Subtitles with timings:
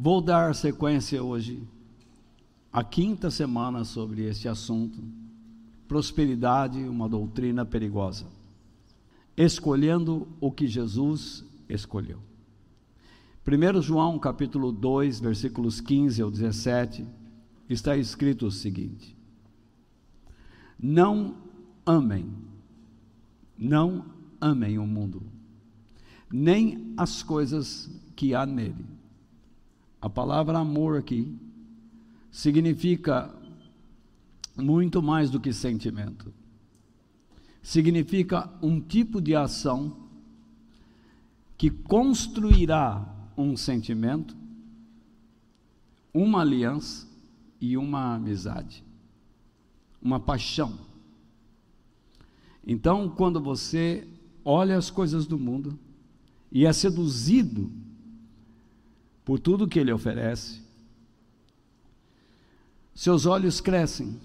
[0.00, 1.60] Vou dar sequência hoje,
[2.72, 5.02] a quinta semana sobre este assunto:
[5.88, 8.24] prosperidade, uma doutrina perigosa.
[9.36, 12.20] Escolhendo o que Jesus escolheu.
[13.44, 17.04] 1 João capítulo 2, versículos 15 ao 17,
[17.68, 19.16] está escrito o seguinte:
[20.78, 21.34] Não
[21.84, 22.32] amem,
[23.58, 24.04] não
[24.40, 25.24] amem o mundo,
[26.30, 28.97] nem as coisas que há nele.
[30.00, 31.36] A palavra amor aqui
[32.30, 33.34] significa
[34.56, 36.32] muito mais do que sentimento.
[37.62, 40.08] Significa um tipo de ação
[41.56, 43.04] que construirá
[43.36, 44.36] um sentimento,
[46.14, 47.06] uma aliança
[47.60, 48.84] e uma amizade,
[50.00, 50.78] uma paixão.
[52.64, 54.06] Então, quando você
[54.44, 55.78] olha as coisas do mundo
[56.52, 57.72] e é seduzido
[59.28, 60.58] por tudo que ele oferece,
[62.94, 64.18] seus olhos crescem,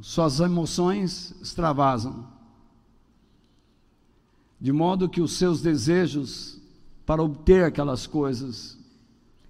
[0.00, 2.26] suas emoções extravasam,
[4.58, 6.58] de modo que os seus desejos
[7.04, 8.78] para obter aquelas coisas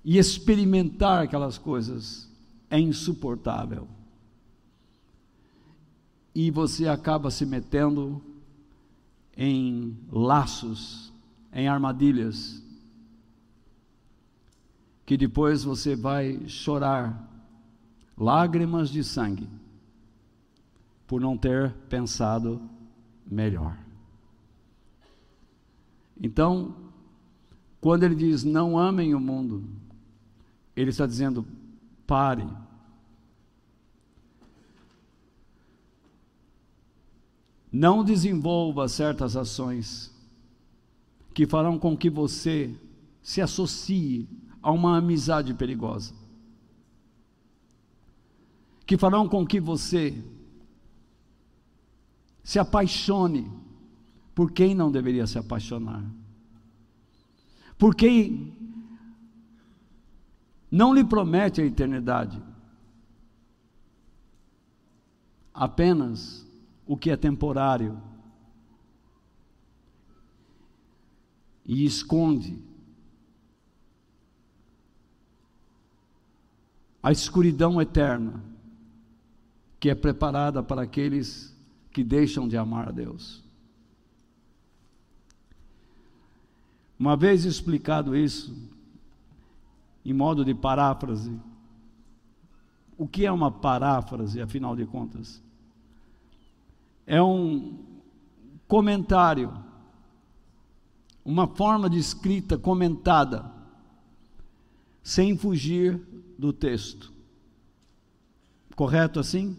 [0.04, 2.28] e experimentar aquelas coisas
[2.68, 3.86] é insuportável.
[6.34, 8.20] E você acaba se metendo
[9.36, 11.12] em laços,
[11.52, 12.68] em armadilhas,
[15.10, 17.28] que depois você vai chorar
[18.16, 19.48] lágrimas de sangue
[21.04, 22.62] por não ter pensado
[23.26, 23.76] melhor.
[26.22, 26.76] Então,
[27.80, 29.64] quando ele diz não amem o mundo,
[30.76, 31.44] ele está dizendo
[32.06, 32.48] pare.
[37.72, 40.14] Não desenvolva certas ações
[41.34, 42.72] que farão com que você
[43.20, 44.28] se associe
[44.62, 46.14] a uma amizade perigosa.
[48.86, 50.22] Que farão com que você
[52.42, 53.50] se apaixone
[54.34, 56.04] por quem não deveria se apaixonar
[57.80, 58.52] porque
[60.70, 62.40] não lhe promete a eternidade,
[65.54, 66.46] apenas
[66.86, 67.98] o que é temporário
[71.64, 72.62] e esconde
[77.02, 78.42] a escuridão eterna
[79.78, 81.56] que é preparada para aqueles
[81.90, 83.42] que deixam de amar a Deus.
[86.98, 88.54] Uma vez explicado isso,
[90.04, 91.40] em modo de paráfrase,
[92.98, 95.42] o que é uma paráfrase, afinal de contas?
[97.06, 97.78] É um
[98.68, 99.50] comentário,
[101.24, 103.50] uma forma de escrita comentada,
[105.02, 105.98] sem fugir
[106.40, 107.12] do texto.
[108.74, 109.54] Correto assim?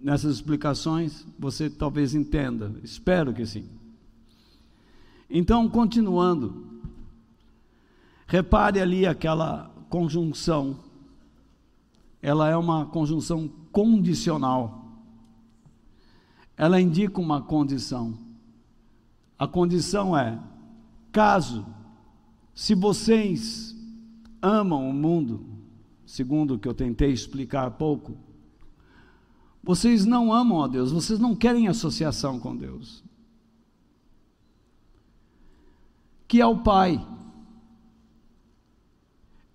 [0.00, 3.68] Nessas explicações, você talvez entenda, espero que sim.
[5.28, 6.80] Então, continuando,
[8.26, 10.78] repare ali aquela conjunção,
[12.22, 14.82] ela é uma conjunção condicional,
[16.56, 18.16] ela indica uma condição.
[19.38, 20.40] A condição é:
[21.12, 21.66] caso,
[22.54, 23.76] se vocês
[24.40, 25.49] amam o mundo,
[26.10, 28.16] segundo o que eu tentei explicar há pouco,
[29.62, 33.04] vocês não amam a Deus, vocês não querem associação com Deus.
[36.30, 37.04] que é o pai.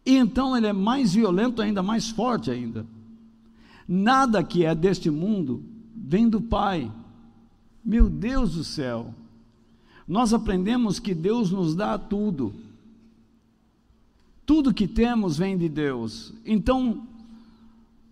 [0.06, 2.86] E então ele é mais violento ainda, mais forte ainda.
[3.88, 5.64] Nada que é deste mundo
[5.96, 6.92] vem do pai.
[7.82, 9.16] Meu Deus do céu.
[10.06, 12.54] Nós aprendemos que Deus nos dá tudo.
[14.46, 16.34] Tudo que temos vem de Deus.
[16.46, 17.08] Então,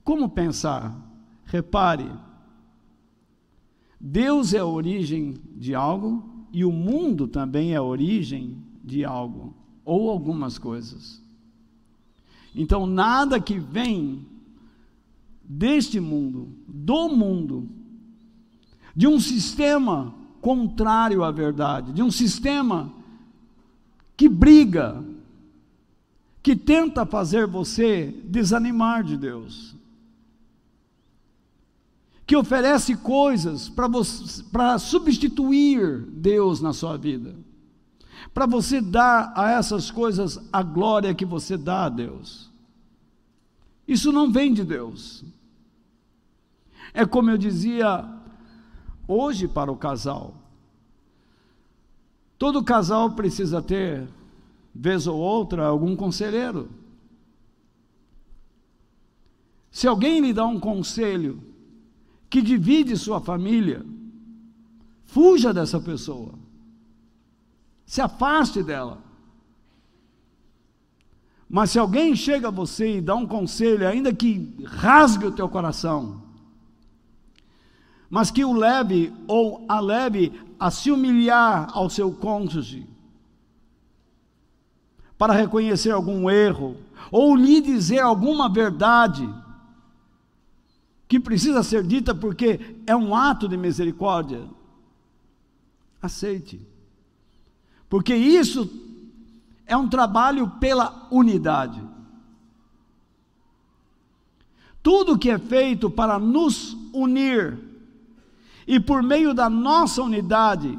[0.03, 0.95] como pensar?
[1.45, 2.09] Repare,
[3.99, 9.55] Deus é a origem de algo, e o mundo também é a origem de algo,
[9.85, 11.23] ou algumas coisas.
[12.55, 14.25] Então, nada que vem
[15.43, 17.67] deste mundo, do mundo,
[18.95, 22.93] de um sistema contrário à verdade, de um sistema
[24.15, 25.03] que briga,
[26.43, 29.73] que tenta fazer você desanimar de Deus
[32.25, 33.69] que oferece coisas
[34.51, 37.35] para substituir Deus na sua vida,
[38.33, 42.49] para você dar a essas coisas a glória que você dá a Deus.
[43.87, 45.23] Isso não vem de Deus.
[46.93, 48.03] É como eu dizia
[49.07, 50.33] hoje para o casal.
[52.37, 54.07] Todo casal precisa ter,
[54.73, 56.69] vez ou outra, algum conselheiro.
[59.69, 61.41] Se alguém lhe dá um conselho
[62.29, 63.85] que divide sua família,
[65.03, 66.33] fuja dessa pessoa.
[67.85, 69.01] Se afaste dela.
[71.49, 75.47] Mas se alguém chega a você e dá um conselho, ainda que rasgue o teu
[75.47, 76.23] coração,
[78.09, 82.87] mas que o leve ou a leve a se humilhar ao seu cônjuge,
[85.23, 86.75] para reconhecer algum erro,
[87.09, 89.33] ou lhe dizer alguma verdade
[91.07, 94.43] que precisa ser dita porque é um ato de misericórdia,
[96.01, 96.59] aceite.
[97.89, 98.69] Porque isso
[99.65, 101.81] é um trabalho pela unidade.
[104.81, 107.57] Tudo que é feito para nos unir
[108.67, 110.77] e por meio da nossa unidade,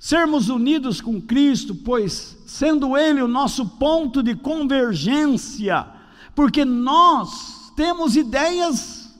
[0.00, 5.86] sermos unidos com Cristo, pois sendo Ele o nosso ponto de convergência,
[6.34, 9.14] porque nós temos ideias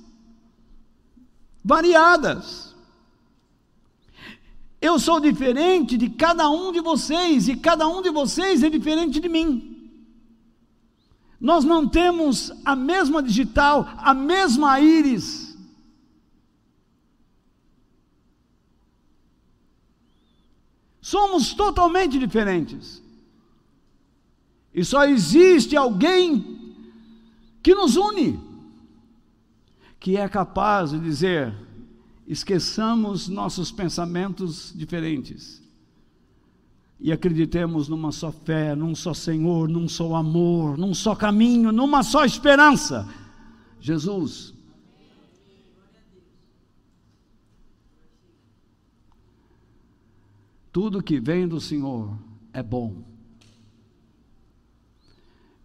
[1.63, 2.75] variadas.
[4.81, 9.21] Eu sou diferente de cada um de vocês e cada um de vocês é diferente
[9.21, 9.93] de mim.
[11.39, 15.40] Nós não temos a mesma digital, a mesma íris.
[21.11, 23.03] Somos totalmente diferentes.
[24.73, 26.77] E só existe alguém
[27.61, 28.39] que nos une,
[29.99, 31.53] que é capaz de dizer:
[32.29, 35.61] esqueçamos nossos pensamentos diferentes
[37.01, 42.05] e acreditemos numa só fé, num só Senhor, num só amor, num só caminho, numa
[42.05, 43.09] só esperança.
[43.81, 44.55] Jesus.
[50.73, 52.17] Tudo que vem do Senhor
[52.53, 53.03] é bom.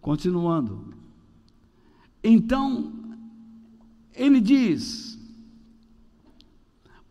[0.00, 0.94] Continuando.
[2.22, 2.92] Então,
[4.14, 5.18] ele diz: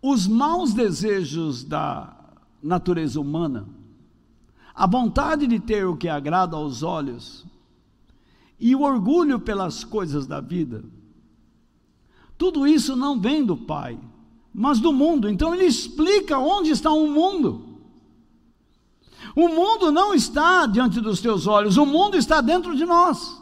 [0.02, 2.16] os maus desejos da
[2.62, 3.68] natureza humana,
[4.74, 7.46] a vontade de ter o que agrada aos olhos
[8.60, 10.84] e o orgulho pelas coisas da vida,
[12.38, 13.98] tudo isso não vem do Pai,
[14.54, 15.30] mas do mundo.
[15.30, 17.75] Então ele explica onde está o mundo.
[19.36, 23.42] O mundo não está diante dos teus olhos, o mundo está dentro de nós.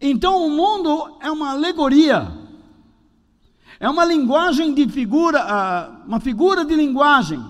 [0.00, 2.46] Então o mundo é uma alegoria
[3.78, 7.44] é uma linguagem de figura, ah, uma figura de linguagem,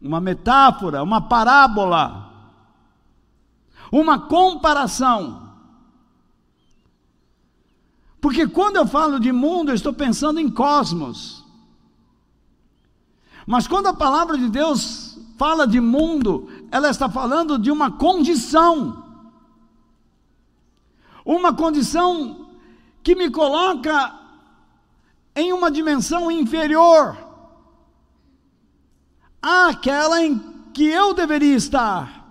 [0.00, 2.32] uma metáfora, uma parábola,
[3.90, 5.50] uma comparação.
[8.20, 11.44] Porque quando eu falo de mundo, eu estou pensando em cosmos.
[13.46, 19.04] Mas quando a palavra de Deus fala de mundo, ela está falando de uma condição.
[21.24, 22.48] Uma condição
[23.02, 24.18] que me coloca
[25.34, 27.16] em uma dimensão inferior
[29.40, 30.38] àquela em
[30.72, 32.26] que eu deveria estar.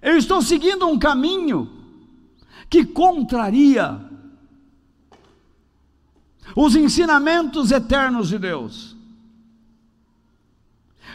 [0.00, 1.68] Eu estou seguindo um caminho
[2.70, 4.05] que contraria
[6.56, 8.96] os ensinamentos eternos de Deus.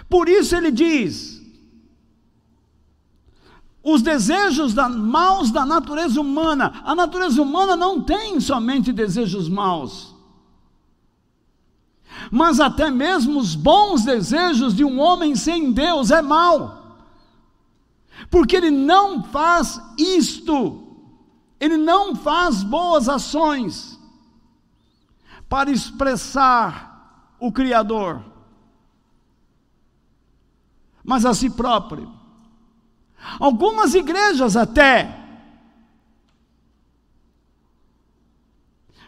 [0.07, 1.41] Por isso ele diz:
[3.83, 6.81] os desejos da, maus da natureza humana.
[6.85, 10.13] A natureza humana não tem somente desejos maus,
[12.29, 16.99] mas até mesmo os bons desejos de um homem sem Deus é mau,
[18.29, 20.83] porque ele não faz isto,
[21.59, 23.90] ele não faz boas ações
[25.51, 28.23] para expressar o Criador,
[31.03, 32.09] mas a si próprio.
[33.37, 35.13] Algumas igrejas até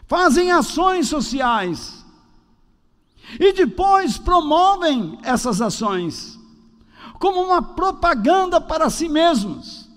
[0.06, 2.04] fazem ações sociais
[3.40, 6.38] e depois promovem essas ações
[7.18, 9.88] como uma propaganda para si mesmos.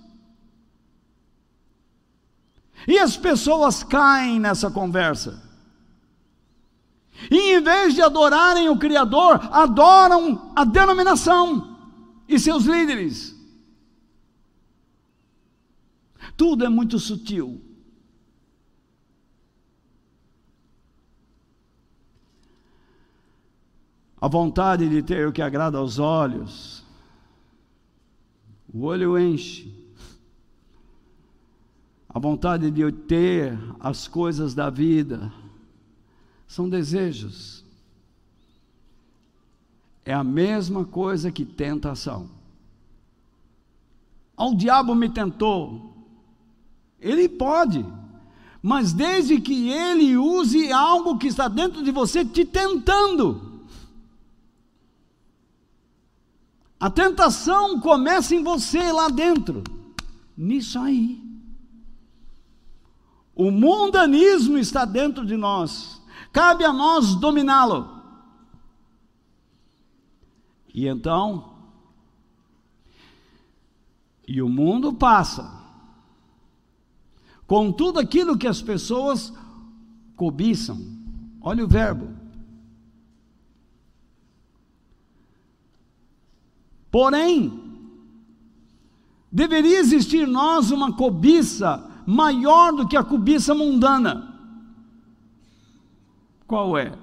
[2.88, 5.46] E as pessoas caem nessa conversa.
[7.32, 11.78] E em vez de adorarem o Criador, adoram a denominação
[12.28, 13.36] e seus líderes.
[16.36, 17.62] Tudo é muito sutil.
[24.20, 26.84] A vontade de ter o que agrada aos olhos,
[28.74, 29.76] o olho enche.
[32.10, 35.32] A vontade de ter as coisas da vida,
[36.48, 37.64] são desejos.
[40.06, 42.30] é a mesma coisa que tentação.
[44.38, 45.94] Ao diabo me tentou.
[46.98, 47.86] Ele pode,
[48.62, 53.48] mas desde que ele use algo que está dentro de você te tentando.
[56.80, 59.64] A tentação começa em você lá dentro,
[60.38, 61.22] nisso aí.
[63.36, 65.97] O mundanismo está dentro de nós,
[66.38, 67.90] cabe a nós dominá-lo.
[70.72, 71.56] E então,
[74.28, 75.52] e o mundo passa,
[77.48, 79.34] com tudo aquilo que as pessoas
[80.16, 80.80] cobiçam.
[81.42, 82.16] Olha o verbo.
[86.92, 87.82] Porém,
[89.32, 94.37] deveria existir em nós uma cobiça maior do que a cobiça mundana.
[96.48, 96.98] Qual é?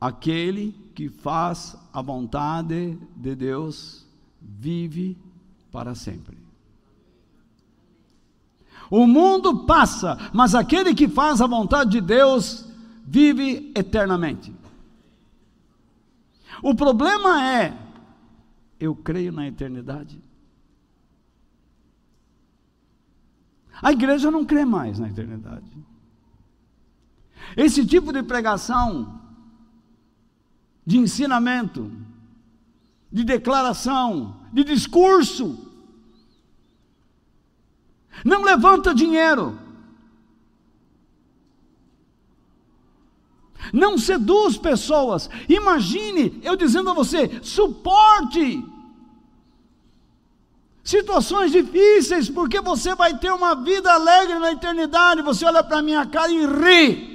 [0.00, 4.04] Aquele que faz a vontade de Deus
[4.40, 5.16] vive
[5.70, 6.36] para sempre.
[8.90, 12.68] O mundo passa, mas aquele que faz a vontade de Deus
[13.06, 14.54] vive eternamente.
[16.62, 17.76] O problema é,
[18.78, 20.20] eu creio na eternidade.
[23.80, 25.72] A igreja não crê mais na eternidade.
[27.56, 29.20] Esse tipo de pregação
[30.84, 31.90] de ensinamento,
[33.10, 35.58] de declaração, de discurso.
[38.24, 39.58] Não levanta dinheiro.
[43.72, 45.30] Não seduz pessoas.
[45.48, 48.64] Imagine eu dizendo a você: suporte
[50.82, 55.22] situações difíceis, porque você vai ter uma vida alegre na eternidade.
[55.22, 57.11] Você olha para minha cara e ri.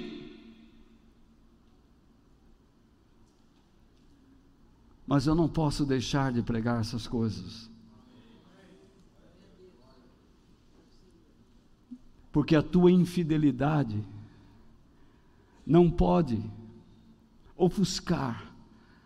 [5.07, 7.71] Mas eu não posso deixar de pregar essas coisas.
[12.29, 14.05] Porque a tua infidelidade
[15.65, 16.43] não pode
[17.55, 18.51] ofuscar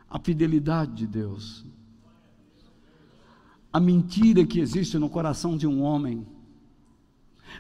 [0.10, 1.66] a fidelidade de Deus.
[3.72, 6.28] A mentira que existe no coração de um homem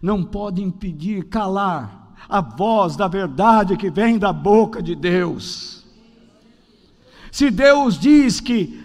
[0.01, 5.80] não pode impedir calar a voz da verdade que vem da boca de Deus.
[7.31, 8.79] Se Deus diz que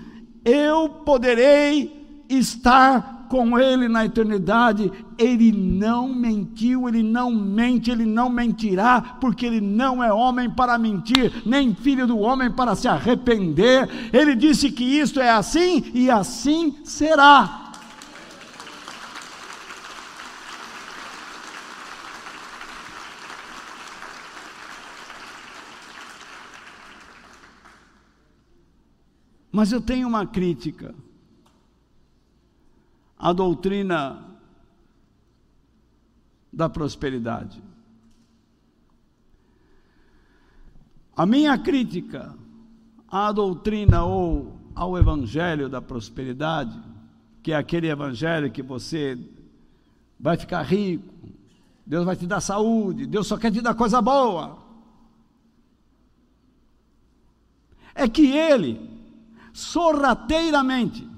[0.45, 8.31] eu poderei estar com Ele na eternidade, Ele não mentiu, Ele não mente, Ele não
[8.31, 13.89] mentirá, porque Ele não é homem para mentir, nem filho do homem para se arrepender.
[14.13, 17.66] Ele disse que isto é assim e assim será.
[29.57, 30.95] Mas eu tenho uma crítica
[33.19, 34.23] à doutrina
[36.53, 37.63] da prosperidade.
[41.17, 42.37] A minha crítica
[43.09, 46.79] à doutrina ou ao evangelho da prosperidade,
[47.43, 49.19] que é aquele evangelho que você
[50.21, 51.15] vai ficar rico,
[51.87, 54.59] Deus vai te dar saúde, Deus só quer te dar coisa boa.
[57.95, 58.96] É que ele
[59.57, 61.09] sorrateiramente.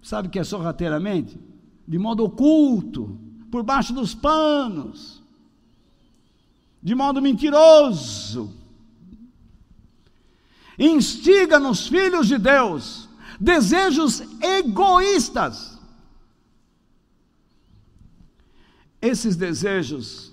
[0.00, 1.40] Sabe o que é sorrateiramente?
[1.88, 3.18] De modo oculto,
[3.50, 5.20] por baixo dos panos,
[6.80, 8.54] de modo mentiroso.
[10.78, 13.08] Instiga nos filhos de Deus
[13.40, 15.76] desejos egoístas.
[19.02, 20.32] Esses desejos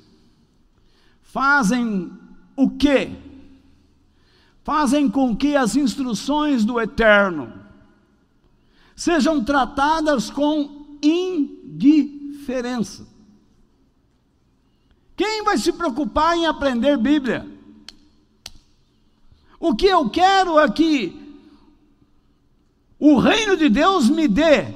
[1.23, 2.11] fazem
[2.55, 3.30] o quê?
[4.63, 7.51] Fazem com que as instruções do Eterno
[8.95, 13.07] sejam tratadas com indiferença.
[15.15, 17.49] Quem vai se preocupar em aprender Bíblia?
[19.59, 21.19] O que eu quero é que
[22.99, 24.67] o reino de Deus me dê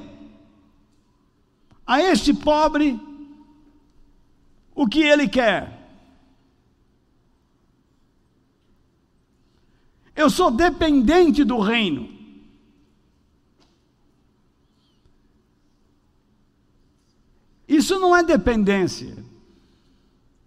[1.86, 3.00] a este pobre
[4.74, 5.75] o que ele quer.
[10.16, 12.08] Eu sou dependente do reino.
[17.68, 19.22] Isso não é dependência.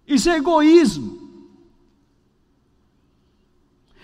[0.04, 1.20] Isso é egoísmo.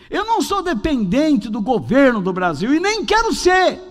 [0.08, 3.82] Eu não sou dependente do governo do Brasil e nem quero ser.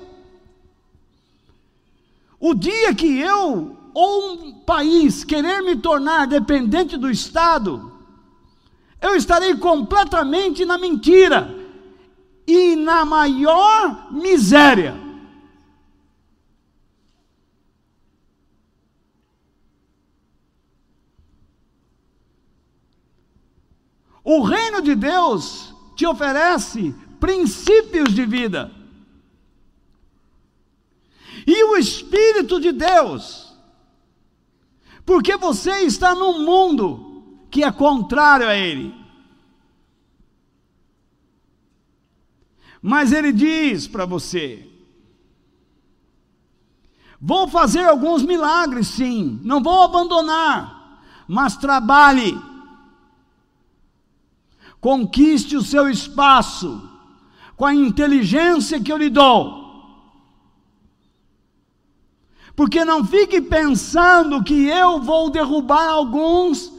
[2.39, 7.91] O dia que eu ou um país querer me tornar dependente do Estado,
[9.01, 11.54] eu estarei completamente na mentira
[12.48, 15.06] e na maior miséria.
[24.24, 28.72] O reino de Deus te oferece princípios de vida.
[31.46, 33.56] E o Espírito de Deus,
[35.06, 39.04] porque você está num mundo que é contrário a Ele.
[42.88, 44.70] Mas Ele diz para você:
[47.20, 52.39] vou fazer alguns milagres, sim, não vou abandonar, mas trabalhe
[54.86, 56.88] Conquiste o seu espaço
[57.56, 59.65] com a inteligência que eu lhe dou.
[62.56, 66.72] Porque não fique pensando que eu vou derrubar alguns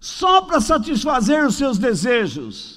[0.00, 2.73] só para satisfazer os seus desejos.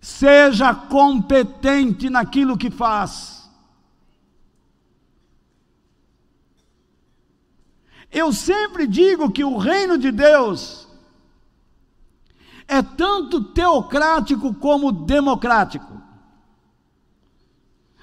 [0.00, 3.40] Seja competente naquilo que faz.
[8.10, 10.88] Eu sempre digo que o reino de Deus
[12.66, 16.00] é tanto teocrático como democrático.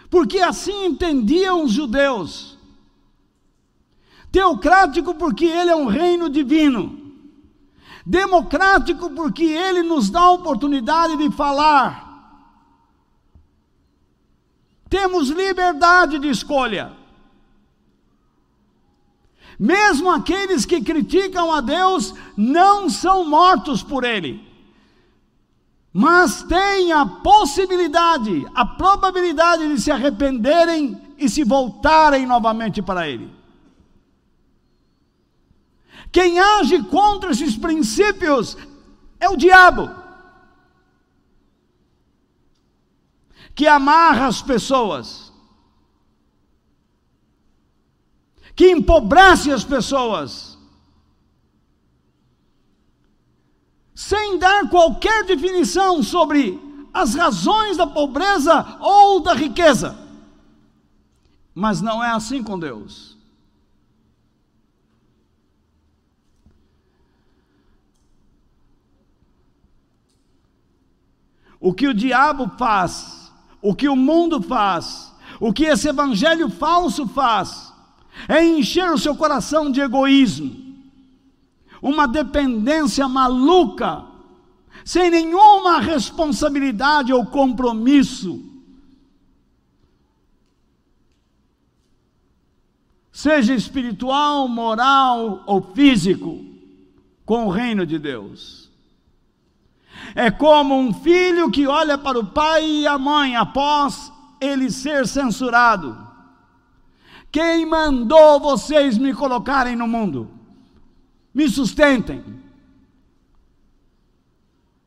[0.10, 2.58] Porque assim entendiam os judeus.
[4.32, 7.07] Teocrático porque ele é um reino divino.
[8.10, 12.06] Democrático porque ele nos dá a oportunidade de falar.
[14.90, 16.94] Temos liberdade de escolha.
[19.60, 24.48] Mesmo aqueles que criticam a Deus não são mortos por ele
[26.00, 33.34] mas tem a possibilidade, a probabilidade de se arrependerem e se voltarem novamente para Ele.
[36.12, 38.58] Quem age contra esses princípios
[39.20, 39.90] é o diabo,
[43.54, 45.34] que amarra as pessoas,
[48.56, 50.58] que empobrece as pessoas
[53.98, 56.60] sem dar qualquer definição sobre
[56.94, 59.98] as razões da pobreza ou da riqueza.
[61.54, 63.17] Mas não é assim com Deus.
[71.60, 77.08] O que o diabo faz, o que o mundo faz, o que esse evangelho falso
[77.08, 77.74] faz,
[78.28, 80.68] é encher o seu coração de egoísmo
[81.82, 84.06] uma dependência maluca,
[84.84, 88.44] sem nenhuma responsabilidade ou compromisso.
[93.12, 96.46] Seja espiritual, moral ou físico,
[97.26, 98.67] com o reino de Deus.
[100.16, 105.08] É como um filho que olha para o pai e a mãe após ele ser
[105.08, 105.98] censurado.
[107.32, 110.38] Quem mandou vocês me colocarem no mundo?
[111.38, 112.24] me sustentem.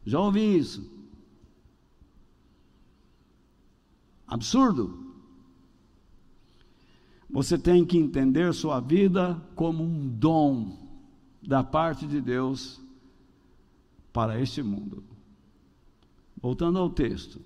[0.04, 0.90] Já ouvi isso.
[4.26, 5.14] Absurdo.
[7.30, 10.76] Você tem que entender sua vida como um dom
[11.40, 12.80] da parte de Deus
[14.12, 15.04] para este mundo.
[16.40, 17.40] Voltando ao texto.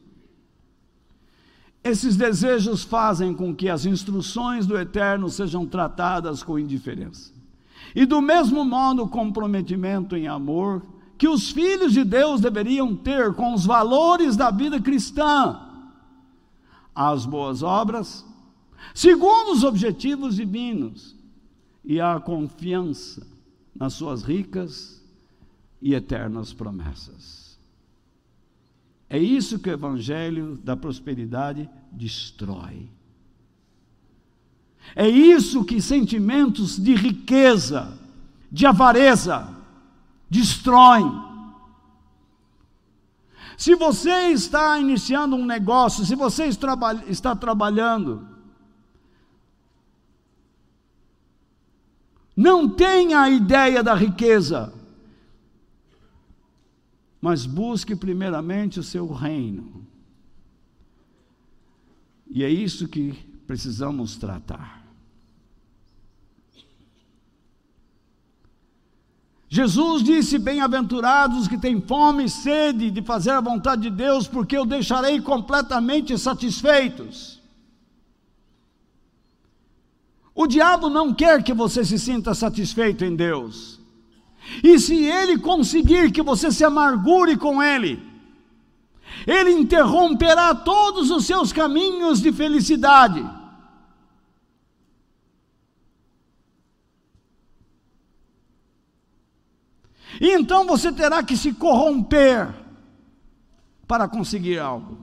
[1.83, 7.33] Esses desejos fazem com que as instruções do Eterno sejam tratadas com indiferença.
[7.95, 10.83] E do mesmo modo, o comprometimento em amor
[11.19, 15.61] que os filhos de Deus deveriam ter com os valores da vida cristã,
[16.95, 18.25] as boas obras,
[18.95, 21.15] segundo os objetivos divinos,
[21.85, 23.27] e a confiança
[23.75, 25.04] nas suas ricas
[25.85, 27.59] e eternas promessas.
[29.09, 32.89] É isso que o Evangelho da prosperidade destrói.
[34.97, 37.99] É isso que sentimentos de riqueza,
[38.51, 39.55] de avareza,
[40.31, 41.23] destroem.
[43.55, 48.27] Se você está iniciando um negócio, se você está trabalhando,
[52.35, 54.73] não tenha a ideia da riqueza,
[57.25, 59.87] mas busque primeiramente o seu reino.
[62.29, 63.15] E é isso que
[63.47, 64.85] precisamos tratar.
[69.49, 74.55] Jesus disse: Bem-aventurados que têm fome e sede de fazer a vontade de Deus, porque
[74.55, 77.41] eu deixarei completamente satisfeitos.
[80.35, 83.83] O diabo não quer que você se sinta satisfeito em Deus.
[84.63, 88.03] E se ele conseguir que você se amargure com ele,
[89.27, 93.25] ele interromperá todos os seus caminhos de felicidade.
[100.21, 102.55] E então você terá que se corromper
[103.87, 104.99] para conseguir algo.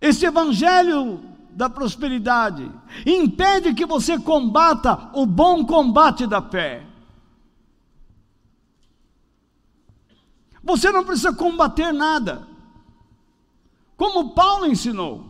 [0.00, 2.70] Esse evangelho da prosperidade
[3.06, 6.86] impede que você combata o bom combate da fé.
[10.62, 12.46] Você não precisa combater nada.
[13.96, 15.26] Como Paulo ensinou.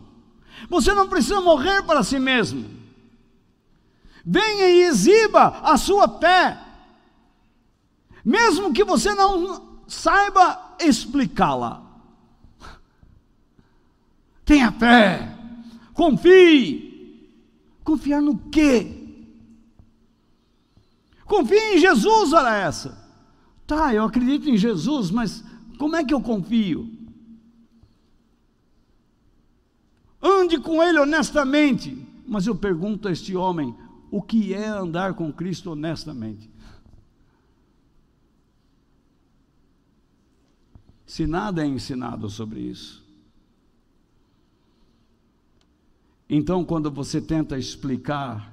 [0.69, 2.69] Você não precisa morrer para si mesmo.
[4.25, 6.59] Venha e exiba a sua fé.
[8.23, 11.81] Mesmo que você não saiba explicá-la.
[14.45, 15.32] Tenha fé.
[15.93, 16.91] Confie.
[17.83, 19.03] Confiar no quê?
[21.25, 23.01] Confie em Jesus, olha essa.
[23.65, 25.43] Tá, eu acredito em Jesus, mas
[25.77, 26.89] como é que eu confio?
[30.21, 32.07] Ande com Ele honestamente.
[32.25, 33.75] Mas eu pergunto a este homem:
[34.09, 36.49] o que é andar com Cristo honestamente?
[41.05, 43.02] Se nada é ensinado sobre isso.
[46.35, 48.51] Então, quando você tenta explicar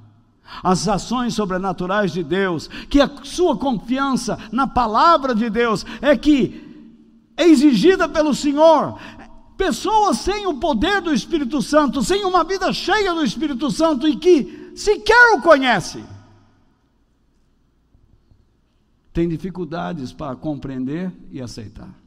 [0.63, 6.93] as ações sobrenaturais de Deus, que a sua confiança na palavra de Deus é que
[7.35, 9.01] é exigida pelo Senhor.
[9.57, 14.15] Pessoas sem o poder do Espírito Santo, sem uma vida cheia do Espírito Santo e
[14.17, 16.05] que sequer o conhece,
[19.11, 22.00] tem dificuldades para compreender e aceitar.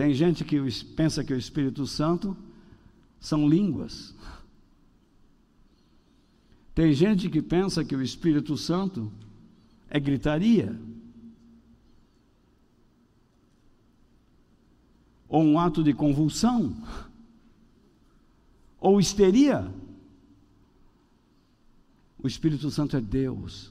[0.00, 0.58] Tem gente que
[0.96, 2.34] pensa que o Espírito Santo
[3.20, 4.14] são línguas.
[6.74, 9.12] Tem gente que pensa que o Espírito Santo
[9.90, 10.80] é gritaria.
[15.28, 16.74] Ou um ato de convulsão.
[18.78, 19.70] Ou histeria.
[22.22, 23.70] O Espírito Santo é Deus.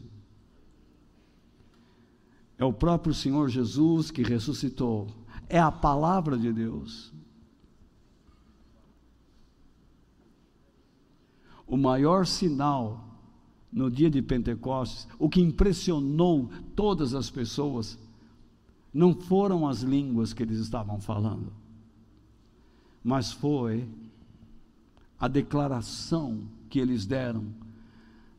[2.56, 5.19] É o próprio Senhor Jesus que ressuscitou.
[5.50, 7.12] É a palavra de Deus.
[11.70, 13.06] o maior sinal
[13.72, 18.00] no dia de Pentecostes, o que impressionou todas as pessoas,
[18.92, 21.54] não foram as línguas que eles estavam falando,
[23.04, 23.88] mas foi
[25.20, 27.46] a declaração que eles deram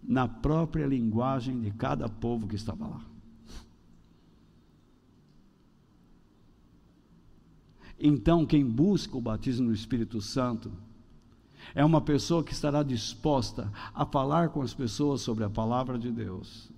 [0.02, 3.09] na própria linguagem de cada povo que estava lá.
[8.00, 10.72] Então, quem busca o batismo no Espírito Santo,
[11.74, 16.10] é uma pessoa que estará disposta a falar com as pessoas sobre a palavra de
[16.10, 16.70] Deus.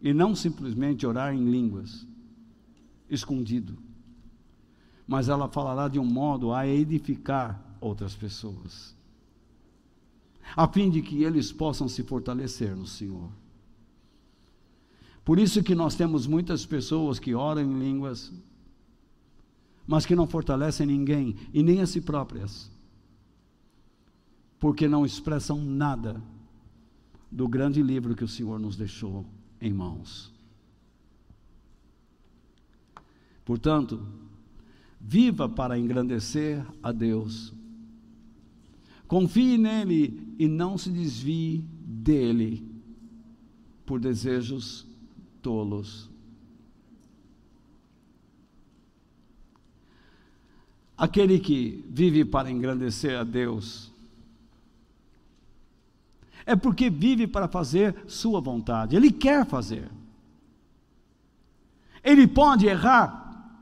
[0.00, 2.06] E não simplesmente orar em línguas,
[3.10, 3.76] escondido.
[5.04, 8.96] Mas ela falará de um modo a edificar outras pessoas,
[10.56, 13.28] a fim de que eles possam se fortalecer no Senhor.
[15.24, 18.32] Por isso que nós temos muitas pessoas que oram em línguas,
[19.86, 22.72] mas que não fortalecem ninguém e nem a si próprias
[24.62, 26.22] porque não expressam nada
[27.28, 29.26] do grande livro que o Senhor nos deixou
[29.60, 30.32] em mãos.
[33.44, 34.06] Portanto,
[35.00, 37.52] viva para engrandecer a Deus.
[39.08, 42.64] Confie nele e não se desvie dele
[43.84, 44.86] por desejos
[45.42, 46.08] tolos.
[51.02, 53.90] Aquele que vive para engrandecer a Deus,
[56.46, 58.94] é porque vive para fazer sua vontade.
[58.94, 59.90] Ele quer fazer.
[62.04, 63.58] Ele pode errar?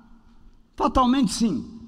[0.77, 1.81] Fatalmente sim.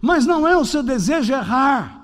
[0.00, 1.98] Mas não é o seu desejo errar.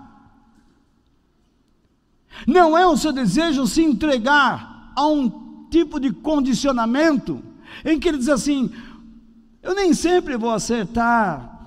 [2.44, 7.40] Não é o seu desejo se entregar a um tipo de condicionamento
[7.84, 8.68] em que ele diz assim:
[9.62, 11.57] eu nem sempre vou acertar,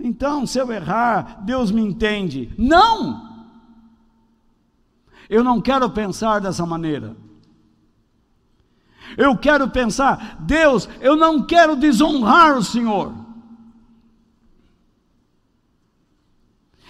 [0.00, 2.52] então se eu errar, Deus me entende.
[2.56, 3.28] Não!
[5.28, 7.16] Eu não quero pensar dessa maneira.
[9.16, 13.14] Eu quero pensar, Deus, eu não quero desonrar o Senhor.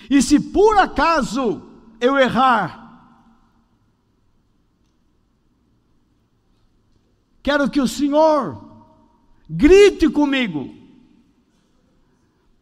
[0.08, 1.62] E se por acaso
[2.00, 2.80] eu errar,
[7.42, 8.70] quero que o Senhor
[9.48, 10.79] grite comigo,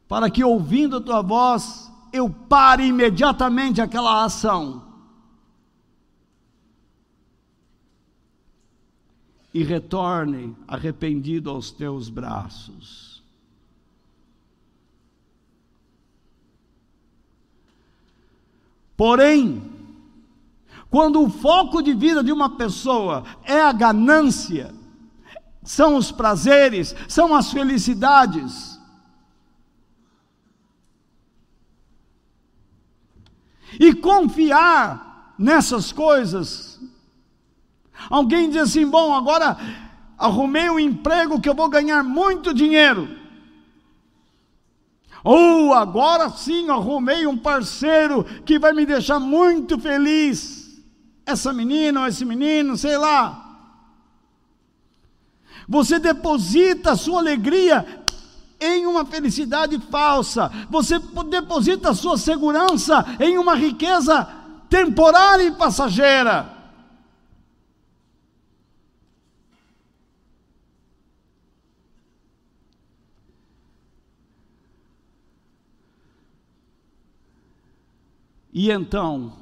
[0.08, 4.88] para que ouvindo a tua voz, eu pare imediatamente aquela ação
[9.52, 13.22] e retorne arrependido aos teus braços.
[18.96, 19.62] Porém,
[20.90, 24.74] quando o foco de vida de uma pessoa é a ganância,
[25.62, 28.77] são os prazeres, são as felicidades,
[33.78, 36.80] e confiar nessas coisas.
[38.08, 39.56] Alguém diz assim: bom, agora
[40.16, 43.08] arrumei um emprego que eu vou ganhar muito dinheiro.
[45.24, 50.82] Ou agora sim arrumei um parceiro que vai me deixar muito feliz.
[51.26, 53.44] Essa menina ou esse menino, sei lá.
[55.68, 57.97] Você deposita a sua alegria
[58.60, 60.50] em uma felicidade falsa.
[60.70, 64.28] Você deposita a sua segurança em uma riqueza
[64.68, 66.56] temporária e passageira.
[78.52, 79.32] E então,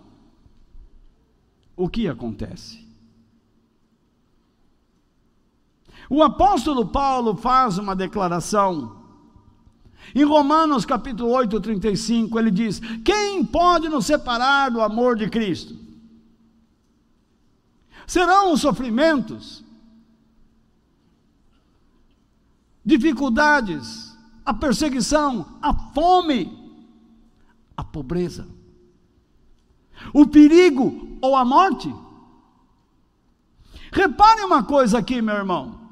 [1.74, 2.86] o que acontece?
[6.10, 9.05] O apóstolo Paulo faz uma declaração.
[10.14, 15.76] Em Romanos capítulo 8, 35, ele diz: Quem pode nos separar do amor de Cristo?
[18.06, 19.64] Serão os sofrimentos,
[22.84, 26.72] dificuldades, a perseguição, a fome,
[27.76, 28.46] a pobreza,
[30.14, 31.92] o perigo ou a morte?
[33.90, 35.85] Repare uma coisa aqui, meu irmão.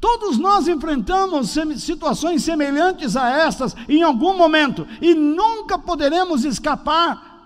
[0.00, 7.36] Todos nós enfrentamos situações semelhantes a estas em algum momento e nunca poderemos escapar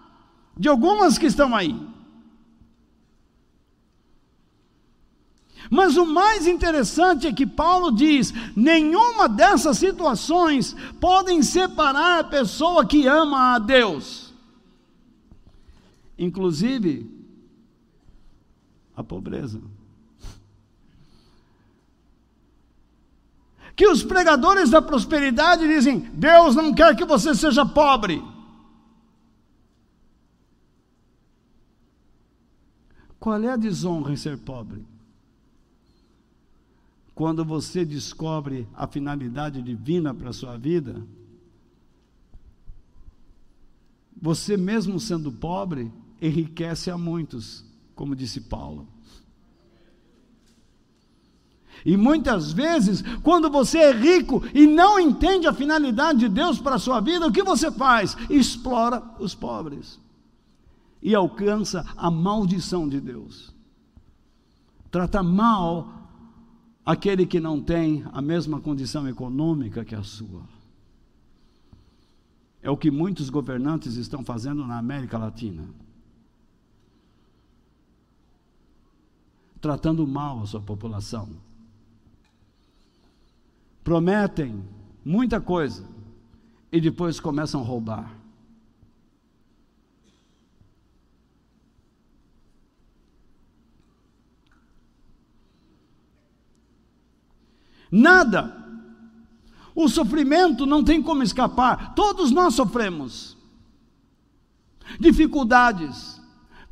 [0.56, 1.74] de algumas que estão aí.
[5.70, 12.84] Mas o mais interessante é que Paulo diz: nenhuma dessas situações podem separar a pessoa
[12.84, 14.34] que ama a Deus,
[16.18, 17.08] inclusive
[18.96, 19.60] a pobreza.
[23.80, 28.22] Que os pregadores da prosperidade dizem: Deus não quer que você seja pobre.
[33.18, 34.84] Qual é a desonra em ser pobre?
[37.14, 41.02] Quando você descobre a finalidade divina para a sua vida,
[44.20, 45.90] você mesmo sendo pobre,
[46.20, 47.64] enriquece a muitos,
[47.94, 48.86] como disse Paulo.
[51.84, 56.76] E muitas vezes, quando você é rico e não entende a finalidade de Deus para
[56.76, 58.16] a sua vida, o que você faz?
[58.28, 59.98] Explora os pobres
[61.02, 63.54] e alcança a maldição de Deus.
[64.90, 65.88] Trata mal
[66.84, 70.42] aquele que não tem a mesma condição econômica que a sua.
[72.62, 75.64] É o que muitos governantes estão fazendo na América Latina.
[79.60, 81.49] Tratando mal a sua população
[83.82, 84.62] prometem
[85.04, 85.84] muita coisa
[86.70, 88.20] e depois começam a roubar.
[97.90, 98.56] Nada.
[99.74, 101.94] O sofrimento não tem como escapar.
[101.94, 103.36] Todos nós sofremos.
[104.98, 106.20] Dificuldades,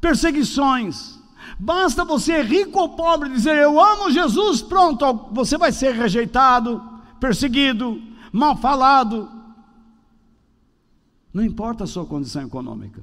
[0.01, 1.19] perseguições.
[1.59, 8.01] Basta você, rico ou pobre, dizer eu amo Jesus, pronto, você vai ser rejeitado, perseguido,
[8.33, 9.31] mal falado.
[11.33, 13.03] Não importa a sua condição econômica.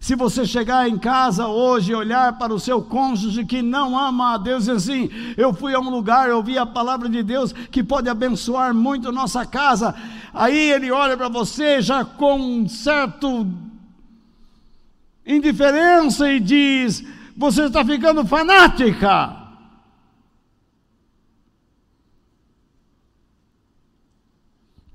[0.00, 4.32] Se você chegar em casa hoje e olhar para o seu cônjuge que não ama
[4.32, 7.52] a Deus e assim, eu fui a um lugar, eu ouvi a palavra de Deus
[7.52, 9.94] que pode abençoar muito nossa casa.
[10.32, 13.46] Aí ele olha para você já com um certo
[15.26, 17.04] indiferença e diz:
[17.36, 19.39] Você está ficando fanática.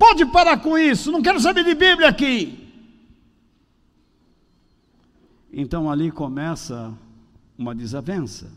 [0.08, 2.70] Pode parar com isso, não quero saber de Bíblia aqui.
[5.52, 6.96] Então ali começa
[7.58, 8.52] uma desavença.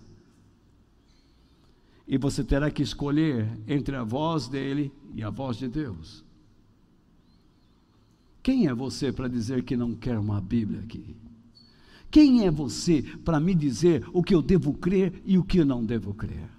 [2.07, 6.23] E você terá que escolher entre a voz dele e a voz de Deus.
[8.43, 11.17] Quem é você para dizer que não quer uma Bíblia aqui?
[12.11, 15.65] Quem é você para me dizer o que eu devo crer e o que eu
[15.65, 16.51] não devo crer?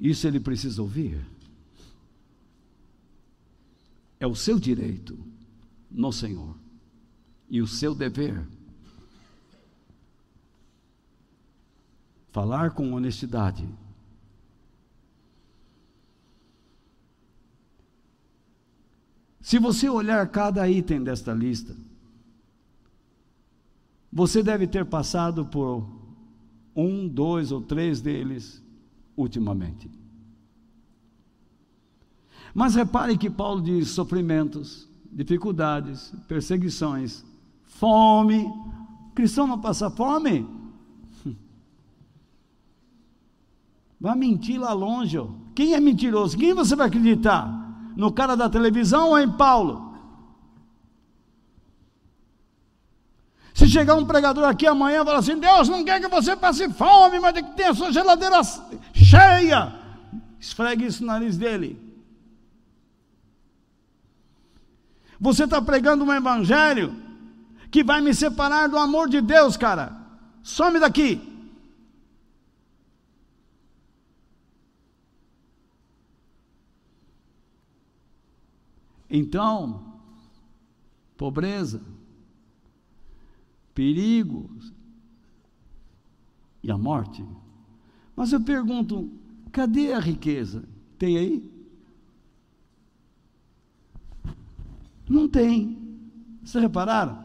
[0.00, 1.20] Isso ele precisa ouvir.
[4.22, 5.18] É o seu direito
[5.90, 6.56] no Senhor
[7.50, 8.46] e o seu dever.
[12.30, 13.68] Falar com honestidade.
[19.40, 21.76] Se você olhar cada item desta lista,
[24.12, 25.84] você deve ter passado por
[26.76, 28.62] um, dois ou três deles
[29.16, 29.90] ultimamente.
[32.54, 37.24] Mas repare que Paulo diz sofrimentos, dificuldades, perseguições,
[37.64, 38.44] fome.
[38.44, 40.46] O cristão não passa fome?
[44.00, 45.18] Vai mentir lá longe.
[45.18, 45.28] Ó.
[45.54, 46.36] Quem é mentiroso?
[46.36, 47.60] Quem você vai acreditar?
[47.96, 49.92] No cara da televisão ou em Paulo?
[53.54, 56.70] Se chegar um pregador aqui amanhã e falar assim: Deus não quer que você passe
[56.70, 58.40] fome, mas tem que ter a sua geladeira
[58.94, 59.74] cheia.
[60.40, 61.91] Esfregue isso no nariz dele.
[65.22, 66.92] Você está pregando um evangelho
[67.70, 69.96] que vai me separar do amor de Deus, cara.
[70.42, 71.22] Some daqui.
[79.08, 80.00] Então,
[81.16, 81.80] pobreza,
[83.72, 84.72] perigos
[86.64, 87.24] e a morte.
[88.16, 89.08] Mas eu pergunto,
[89.52, 90.64] cadê a riqueza?
[90.98, 91.51] Tem aí?
[95.12, 95.78] Não tem.
[96.42, 97.22] Vocês repararam?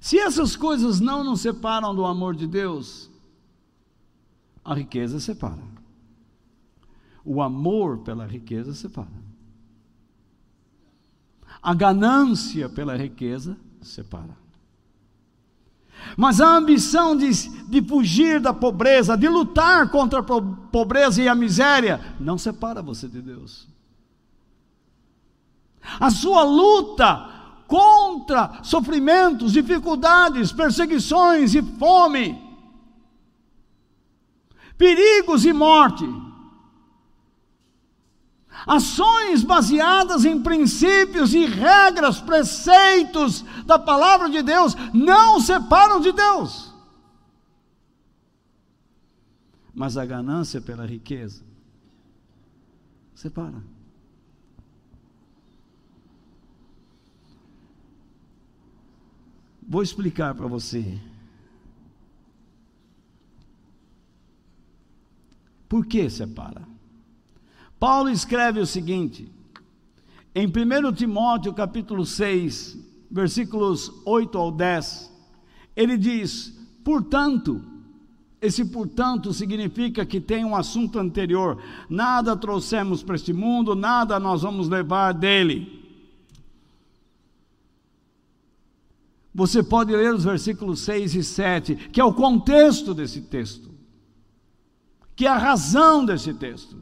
[0.00, 3.10] Se essas coisas não nos separam do amor de Deus,
[4.64, 5.62] a riqueza separa.
[7.22, 9.28] O amor pela riqueza separa.
[11.60, 14.38] A ganância pela riqueza separa.
[16.16, 17.30] Mas a ambição de,
[17.68, 23.06] de fugir da pobreza, de lutar contra a pobreza e a miséria, não separa você
[23.06, 23.68] de Deus.
[26.00, 27.28] A sua luta
[27.66, 32.40] contra sofrimentos, dificuldades, perseguições e fome,
[34.76, 36.04] perigos e morte,
[38.66, 46.74] Ações baseadas em princípios e regras, preceitos da palavra de Deus, não separam de Deus.
[49.72, 51.44] Mas a ganância pela riqueza
[53.14, 53.62] separa.
[59.68, 60.98] Vou explicar para você.
[65.68, 66.66] Por que separa?
[67.78, 69.30] Paulo escreve o seguinte,
[70.34, 72.78] em 1 Timóteo capítulo 6,
[73.10, 75.12] versículos 8 ao 10,
[75.76, 77.62] ele diz: Portanto,
[78.40, 84.40] esse portanto significa que tem um assunto anterior, nada trouxemos para este mundo, nada nós
[84.40, 85.77] vamos levar dele.
[89.38, 93.70] Você pode ler os versículos 6 e 7, que é o contexto desse texto,
[95.14, 96.76] que é a razão desse texto.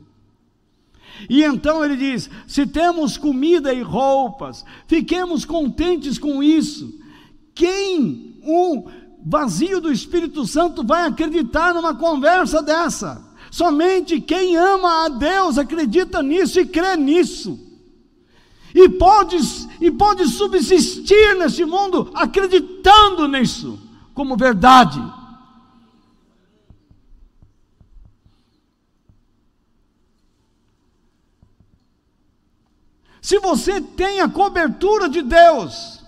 [1.29, 6.99] E então ele diz: se temos comida e roupas, fiquemos contentes com isso.
[7.55, 8.87] Quem um
[9.23, 13.23] vazio do Espírito Santo vai acreditar numa conversa dessa?
[13.51, 17.66] Somente quem ama a Deus acredita nisso e crê nisso.
[18.77, 19.39] E pode,
[19.81, 23.81] e pode subsistir nesse mundo acreditando nisso
[24.13, 25.01] como verdade.
[33.27, 36.01] se você tem a cobertura de Deus,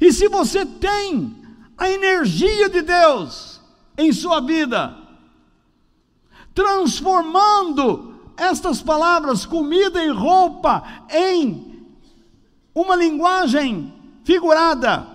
[0.00, 1.36] e se você tem
[1.76, 3.60] a energia de Deus
[3.98, 4.96] em sua vida,
[6.54, 11.71] transformando estas palavras, comida e roupa, em
[12.74, 13.92] uma linguagem
[14.24, 15.06] figurada,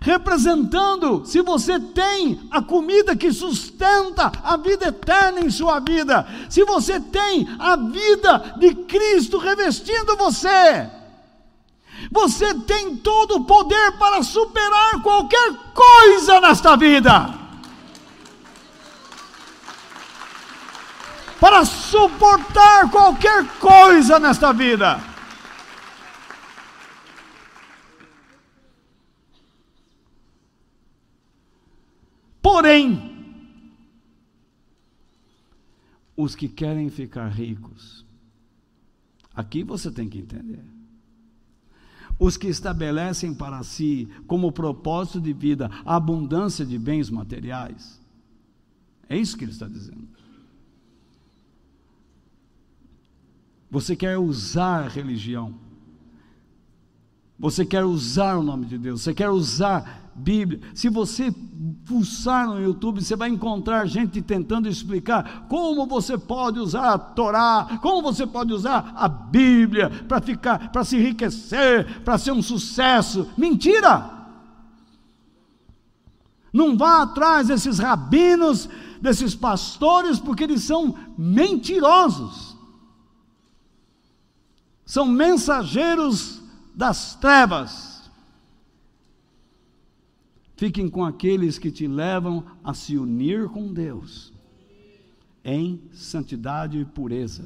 [0.00, 6.62] representando se você tem a comida que sustenta a vida eterna em sua vida, se
[6.64, 10.90] você tem a vida de Cristo revestindo você,
[12.10, 17.42] você tem todo o poder para superar qualquer coisa nesta vida.
[21.40, 25.13] Para suportar qualquer coisa nesta vida.
[32.44, 33.10] Porém,
[36.14, 38.04] os que querem ficar ricos,
[39.34, 40.62] aqui você tem que entender.
[42.18, 47.98] Os que estabelecem para si como propósito de vida a abundância de bens materiais,
[49.08, 50.06] é isso que ele está dizendo.
[53.70, 55.54] Você quer usar a religião,
[57.38, 60.60] você quer usar o nome de Deus, você quer usar Bíblia.
[60.74, 61.34] Se você
[61.86, 67.78] pulsar no YouTube, você vai encontrar gente tentando explicar como você pode usar a Torá,
[67.82, 73.28] como você pode usar a Bíblia para ficar, para se enriquecer, para ser um sucesso.
[73.36, 74.10] Mentira!
[76.52, 78.68] Não vá atrás desses rabinos,
[79.00, 82.56] desses pastores, porque eles são mentirosos.
[84.86, 86.40] São mensageiros
[86.74, 87.93] das trevas.
[90.56, 94.32] Fiquem com aqueles que te levam a se unir com Deus
[95.44, 97.44] em santidade e pureza.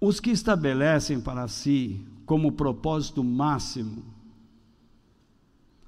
[0.00, 4.04] Os que estabelecem para si como propósito máximo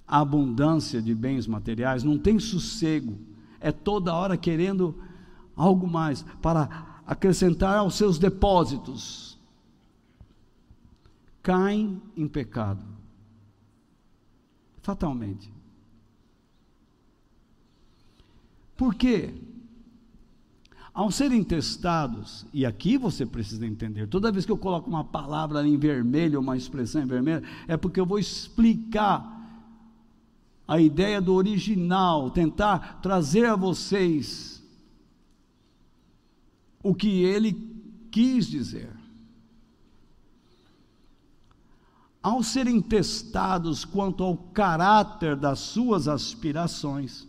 [0.06, 3.16] a abundância de bens materiais não têm sossego,
[3.58, 4.94] é toda hora querendo
[5.56, 9.31] algo mais para acrescentar aos seus depósitos.
[11.42, 12.84] Caem em pecado,
[14.80, 15.52] fatalmente.
[18.76, 19.34] Por quê?
[20.94, 25.66] Ao serem testados, e aqui você precisa entender, toda vez que eu coloco uma palavra
[25.66, 29.40] em vermelho, uma expressão em vermelho, é porque eu vou explicar
[30.68, 34.62] a ideia do original, tentar trazer a vocês
[36.82, 37.52] o que ele
[38.10, 39.01] quis dizer.
[42.22, 47.26] Ao serem testados quanto ao caráter das suas aspirações,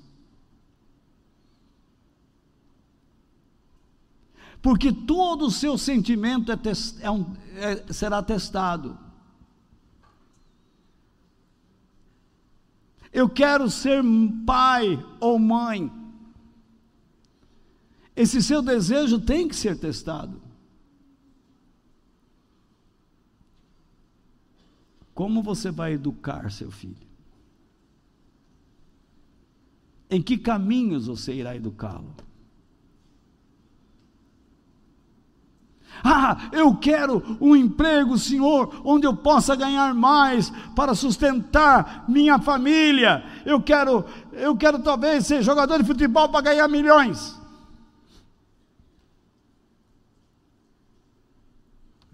[4.61, 8.97] porque todo o seu sentimento é test, é um, é, será testado.
[13.11, 14.01] Eu quero ser
[14.45, 15.91] pai ou mãe.
[18.15, 20.42] Esse seu desejo tem que ser testado.
[25.13, 27.07] Como você vai educar seu filho?
[30.09, 32.13] Em que caminhos você irá educá-lo?
[36.03, 43.23] Ah, eu quero um emprego, Senhor, onde eu possa ganhar mais para sustentar minha família.
[43.45, 47.39] Eu quero, eu quero talvez ser jogador de futebol para ganhar milhões.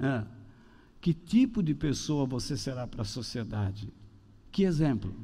[0.01, 0.38] É.
[1.01, 3.91] Que tipo de pessoa você será para a sociedade?
[4.51, 5.15] Que exemplo?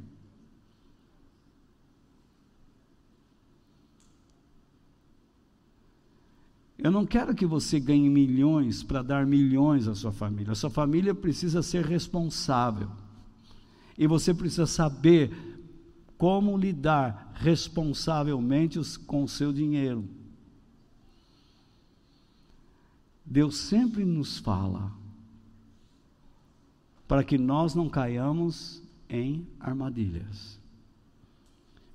[6.77, 10.51] Eu não quero que você ganhe milhões para dar milhões à sua família.
[10.51, 12.89] A sua família precisa ser responsável.
[13.97, 15.31] E você precisa saber
[16.17, 20.07] como lidar responsavelmente com o seu dinheiro.
[23.25, 25.04] Deus sempre nos fala
[27.07, 30.59] para que nós não caiamos em armadilhas.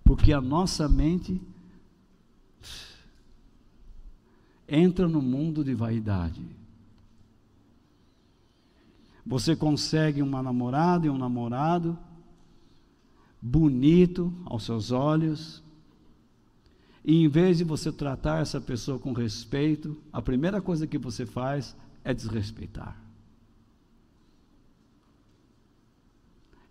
[0.05, 1.41] Porque a nossa mente
[4.69, 6.43] entra no mundo de vaidade.
[9.27, 11.99] Você consegue uma namorada e um namorado
[13.41, 15.63] bonito aos seus olhos,
[17.05, 21.25] e em vez de você tratar essa pessoa com respeito, a primeira coisa que você
[21.25, 23.10] faz é desrespeitar.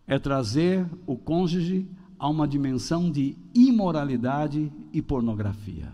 [0.10, 1.88] É trazer o cônjuge
[2.18, 5.94] a uma dimensão de imoralidade e pornografia.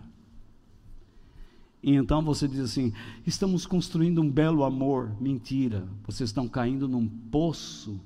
[1.82, 2.92] E então você diz assim:
[3.24, 5.14] estamos construindo um belo amor.
[5.20, 8.00] Mentira, vocês estão caindo num poço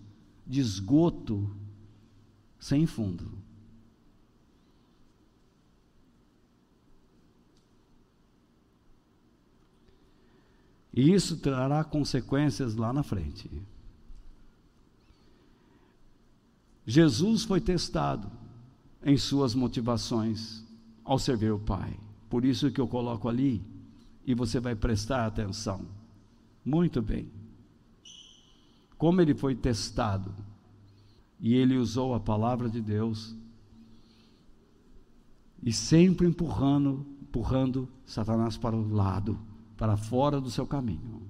[0.46, 1.48] de esgoto
[2.58, 3.40] sem fundo.
[10.92, 13.48] E isso trará consequências lá na frente.
[16.86, 18.30] Jesus foi testado
[19.04, 20.64] em suas motivações
[21.04, 21.98] ao servir o Pai.
[22.28, 23.62] Por isso que eu coloco ali
[24.24, 25.86] e você vai prestar atenção.
[26.64, 27.30] Muito bem.
[28.96, 30.34] Como ele foi testado
[31.40, 33.34] e ele usou a palavra de Deus
[35.62, 39.38] e sempre empurrando, empurrando Satanás para o lado,
[39.76, 41.22] para fora do seu caminho.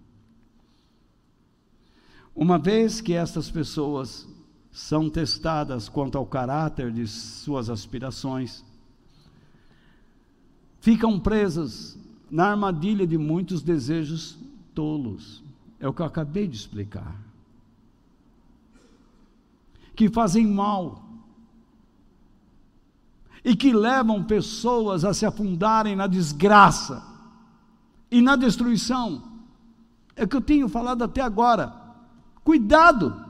[2.34, 4.28] Uma vez que estas pessoas
[4.72, 8.64] são testadas quanto ao caráter de suas aspirações,
[10.80, 11.98] ficam presas
[12.30, 14.38] na armadilha de muitos desejos
[14.74, 15.42] tolos.
[15.78, 17.16] É o que eu acabei de explicar.
[19.94, 21.04] Que fazem mal
[23.44, 27.02] e que levam pessoas a se afundarem na desgraça
[28.10, 29.22] e na destruição.
[30.14, 31.74] É o que eu tenho falado até agora.
[32.44, 33.29] Cuidado!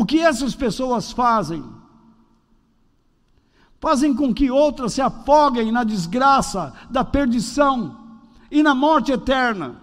[0.00, 1.62] O que essas pessoas fazem?
[3.78, 7.98] Fazem com que outras se afoguem na desgraça, da perdição
[8.50, 9.76] e na morte eterna.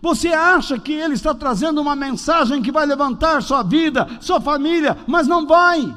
[0.00, 4.96] Você acha que ele está trazendo uma mensagem que vai levantar sua vida, sua família,
[5.08, 5.92] mas não vai.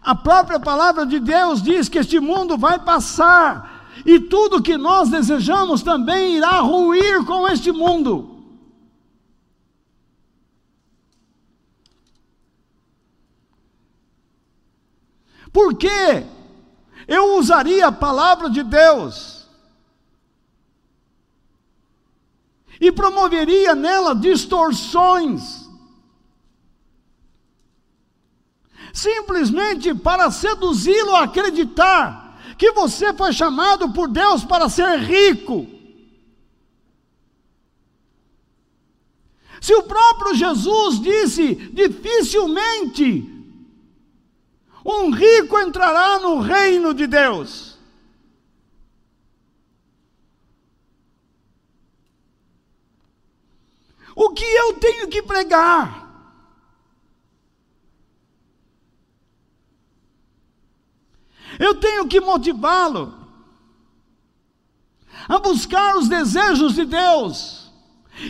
[0.00, 5.10] A própria palavra de Deus diz que este mundo vai passar, e tudo que nós
[5.10, 8.35] desejamos também irá ruir com este mundo.
[15.56, 16.26] Por quê?
[17.08, 19.46] Eu usaria a palavra de Deus
[22.78, 25.66] e promoveria nela distorções,
[28.92, 35.66] simplesmente para seduzi-lo a acreditar que você foi chamado por Deus para ser rico.
[39.62, 43.35] Se o próprio Jesus disse: dificilmente
[44.86, 47.76] um rico entrará no reino de Deus.
[54.14, 56.06] O que eu tenho que pregar?
[61.58, 63.14] Eu tenho que motivá-lo
[65.28, 67.72] a buscar os desejos de Deus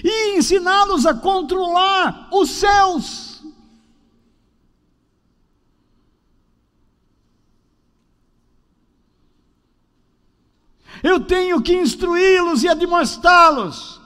[0.02, 3.35] e ensiná-los a controlar os céus.
[11.02, 14.00] Eu tenho que instruí-los e admoestá-los.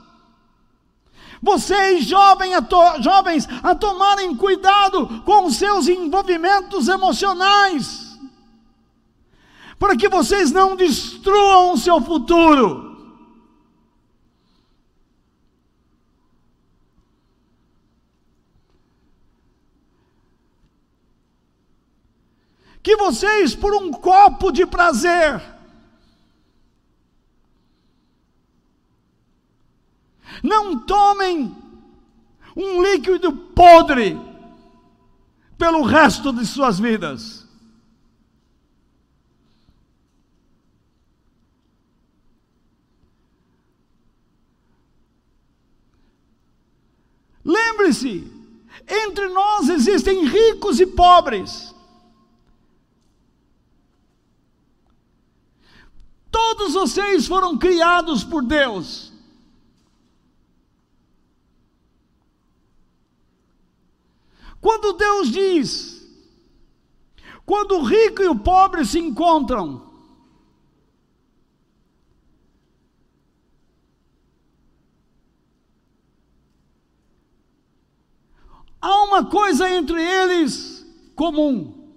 [1.42, 8.18] Vocês, jovens a, to, jovens, a tomarem cuidado com os seus envolvimentos emocionais,
[9.78, 12.90] para que vocês não destruam o seu futuro.
[22.82, 25.42] Que vocês, por um copo de prazer,
[30.42, 31.54] Não tomem
[32.56, 34.18] um líquido podre
[35.58, 37.46] pelo resto de suas vidas.
[47.44, 48.30] Lembre-se,
[48.86, 51.74] entre nós existem ricos e pobres.
[56.30, 59.09] Todos vocês foram criados por Deus.
[64.60, 66.06] Quando Deus diz,
[67.46, 69.90] quando o rico e o pobre se encontram,
[78.80, 80.86] há uma coisa entre eles
[81.16, 81.90] comum: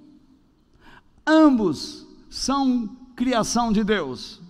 [1.27, 4.41] ambos são criação de Deus.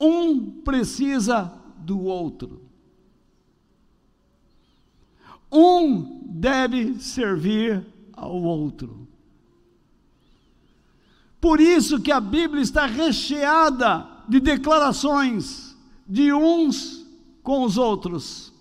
[0.00, 2.65] Um precisa do outro.
[5.50, 9.06] Um deve servir ao outro.
[11.40, 15.76] Por isso que a Bíblia está recheada de declarações
[16.08, 17.06] de uns
[17.42, 18.52] com os outros.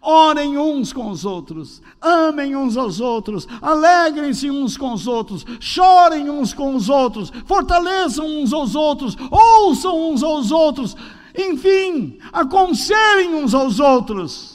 [0.00, 6.28] Orem uns com os outros, amem uns aos outros, alegrem-se uns com os outros, chorem
[6.28, 10.94] uns com os outros, fortaleçam uns aos outros, ouçam uns aos outros,
[11.34, 14.53] enfim, aconselhem uns aos outros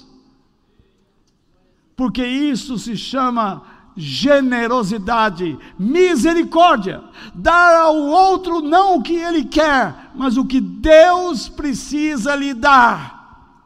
[1.99, 3.61] porque isso se chama
[3.93, 7.03] generosidade, misericórdia,
[7.35, 13.59] dar ao outro não o que ele quer, mas o que Deus precisa lhe dar.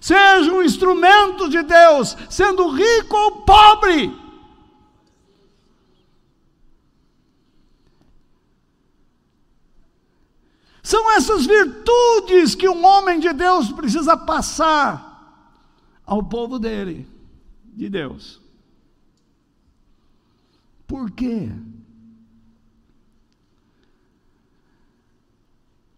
[0.00, 4.18] Seja um instrumento de Deus, sendo rico ou pobre.
[10.82, 15.52] São essas virtudes que um homem de Deus precisa passar
[16.06, 17.11] ao povo dele
[17.72, 18.40] de Deus.
[20.86, 21.50] Por quê?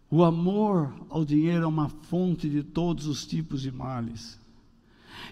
[0.09, 4.39] O amor ao dinheiro é uma fonte de todos os tipos de males.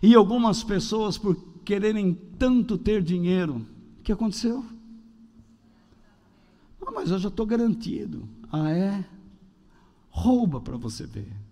[0.02, 3.66] E algumas pessoas, por quererem tanto ter dinheiro,
[4.00, 4.66] o que aconteceu?
[6.86, 8.28] Ah, mas eu já estou garantido.
[8.52, 9.06] Ah, é?
[10.10, 11.43] Rouba para você ver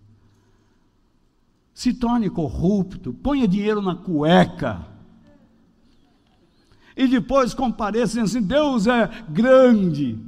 [1.73, 4.87] se torne corrupto, ponha dinheiro na cueca.
[6.95, 10.19] e depois compareça assim: Deus é grande.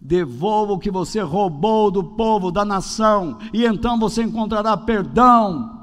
[0.00, 5.78] Devolva o que você roubou do povo, da nação, e então você encontrará perdão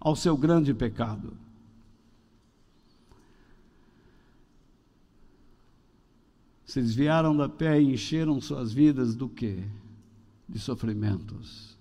[0.00, 1.36] ao seu grande pecado.
[6.64, 9.64] Se desviaram da pé e encheram suas vidas do quê?
[10.50, 11.78] De sofrimentos.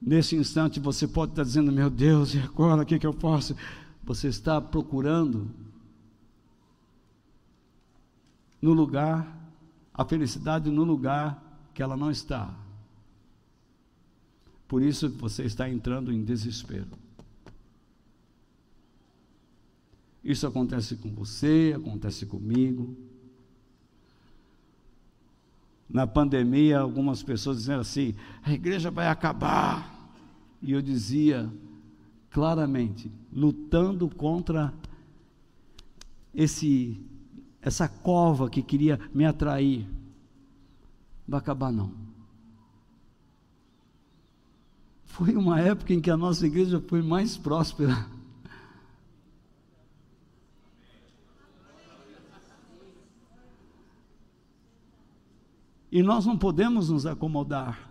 [0.00, 3.54] Nesse instante você pode estar dizendo: Meu Deus, e agora o que, que eu posso?
[4.04, 5.50] Você está procurando
[8.60, 9.52] no lugar,
[9.92, 12.56] a felicidade no lugar que ela não está.
[14.66, 16.88] Por isso você está entrando em desespero.
[20.22, 22.96] Isso acontece com você, acontece comigo.
[25.88, 29.96] Na pandemia, algumas pessoas diziam assim: a igreja vai acabar.
[30.60, 31.50] E eu dizia
[32.30, 34.72] claramente, lutando contra
[36.34, 37.00] esse
[37.60, 39.86] essa cova que queria me atrair.
[41.26, 41.92] Vai acabar não.
[45.04, 48.06] Foi uma época em que a nossa igreja foi mais próspera.
[55.90, 57.90] E nós não podemos nos acomodar.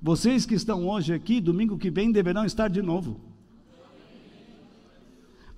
[0.00, 3.20] Vocês que estão hoje aqui, domingo que vem deverão estar de novo.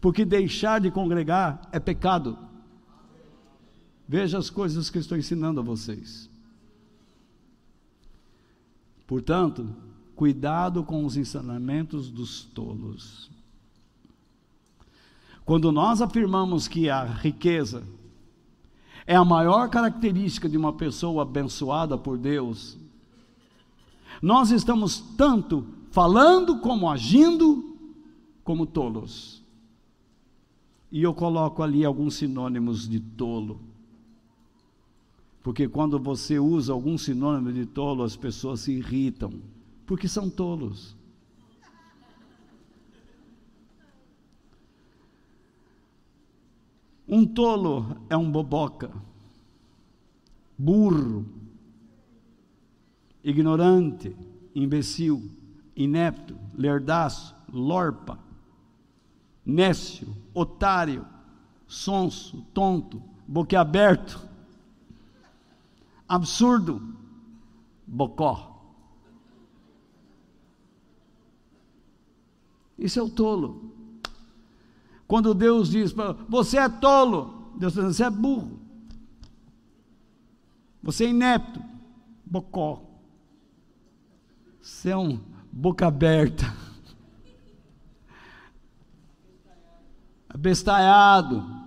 [0.00, 2.38] Porque deixar de congregar é pecado.
[4.08, 6.30] Veja as coisas que estou ensinando a vocês.
[9.06, 9.68] Portanto,
[10.16, 13.30] cuidado com os ensinamentos dos tolos.
[15.44, 17.82] Quando nós afirmamos que a riqueza
[19.10, 22.78] é a maior característica de uma pessoa abençoada por Deus,
[24.22, 27.76] nós estamos tanto falando como agindo
[28.44, 29.42] como tolos.
[30.92, 33.60] E eu coloco ali alguns sinônimos de tolo.
[35.42, 39.32] Porque quando você usa algum sinônimo de tolo, as pessoas se irritam,
[39.86, 40.94] porque são tolos.
[47.10, 48.90] Um tolo é um boboca,
[50.56, 51.26] burro,
[53.24, 54.16] ignorante,
[54.54, 55.28] imbecil,
[55.74, 58.16] inepto, lerdaço, lorpa,
[59.44, 61.04] nécio, otário,
[61.66, 64.30] sonso, tonto, boquiaberto
[66.10, 66.82] absurdo,
[67.86, 68.60] bocó.
[72.76, 73.72] Isso é o tolo.
[75.10, 78.60] Quando Deus diz para você é tolo, Deus dizendo, você é burro.
[80.80, 81.60] Você é inepto,
[82.24, 82.80] bocó.
[84.62, 85.18] Você é um
[85.50, 86.44] boca aberta.
[90.32, 91.58] Abestalhado.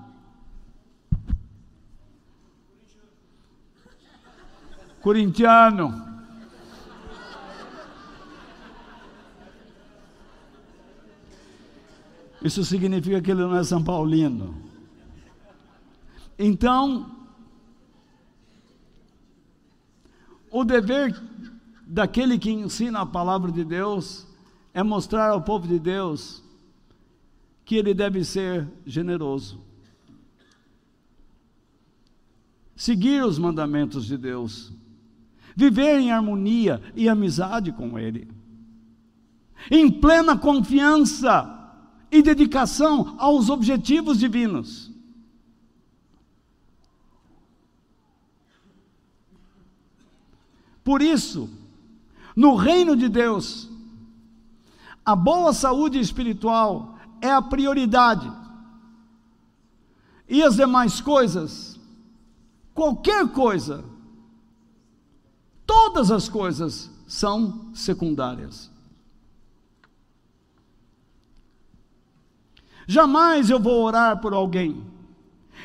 [5.02, 6.13] corintiano.
[12.44, 14.56] Isso significa que ele não é São Paulino.
[16.38, 17.16] Então,
[20.52, 21.20] o dever
[21.88, 24.28] daquele que ensina a palavra de Deus
[24.74, 26.44] é mostrar ao povo de Deus
[27.64, 29.62] que ele deve ser generoso.
[32.76, 34.74] Seguir os mandamentos de Deus
[35.56, 38.28] viver em harmonia e amizade com Ele,
[39.70, 41.63] em plena confiança
[42.14, 44.92] e dedicação aos objetivos divinos.
[50.84, 51.50] Por isso,
[52.36, 53.70] no reino de Deus,
[55.06, 58.32] a boa saúde espiritual é a prioridade.
[60.30, 61.80] E as demais coisas,
[62.74, 63.84] qualquer coisa,
[65.66, 68.70] Todas as coisas são secundárias.
[72.88, 74.94] Jamais eu vou orar por alguém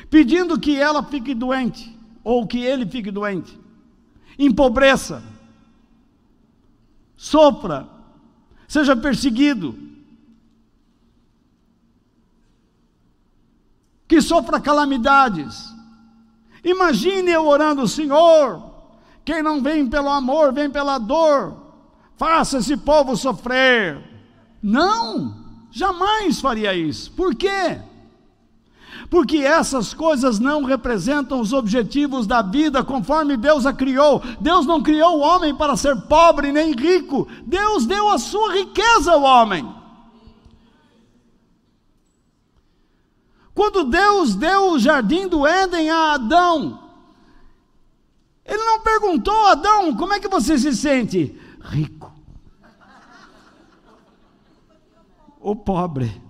[0.09, 3.59] pedindo que ela fique doente ou que ele fique doente,
[4.37, 5.23] empobreça,
[7.15, 7.87] sofra,
[8.67, 9.77] seja perseguido,
[14.07, 15.73] que sofra calamidades.
[16.63, 18.73] Imagine eu orando, Senhor,
[19.23, 21.57] quem não vem pelo amor, vem pela dor.
[22.17, 24.03] Faça esse povo sofrer.
[24.61, 25.38] Não,
[25.71, 27.11] jamais faria isso.
[27.11, 27.79] Por quê?
[29.09, 34.21] porque essas coisas não representam os objetivos da vida conforme Deus a criou.
[34.39, 39.11] Deus não criou o homem para ser pobre nem rico, Deus deu a sua riqueza
[39.11, 39.75] ao homem.
[43.53, 46.79] Quando Deus deu o jardim do Éden a Adão,
[48.45, 51.37] Ele não perguntou Adão: como é que você se sente?
[51.61, 51.98] Rico
[55.39, 56.21] ou pobre?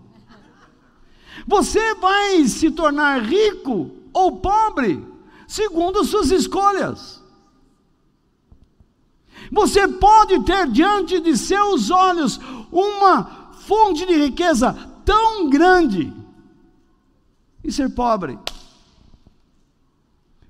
[1.47, 5.05] Você vai se tornar rico ou pobre,
[5.47, 7.23] segundo suas escolhas.
[9.51, 12.39] Você pode ter diante de seus olhos
[12.71, 14.73] uma fonte de riqueza
[15.05, 16.13] tão grande
[17.63, 18.37] e ser pobre,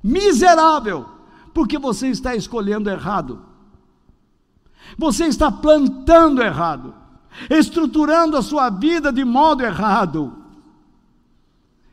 [0.04, 1.06] miserável,
[1.54, 3.46] porque você está escolhendo errado,
[4.98, 6.94] você está plantando errado,
[7.50, 10.36] estruturando a sua vida de modo errado.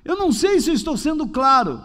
[0.04, 1.82] Eu não sei se estou sendo claro.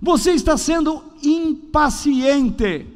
[0.00, 2.86] Você está sendo impaciente.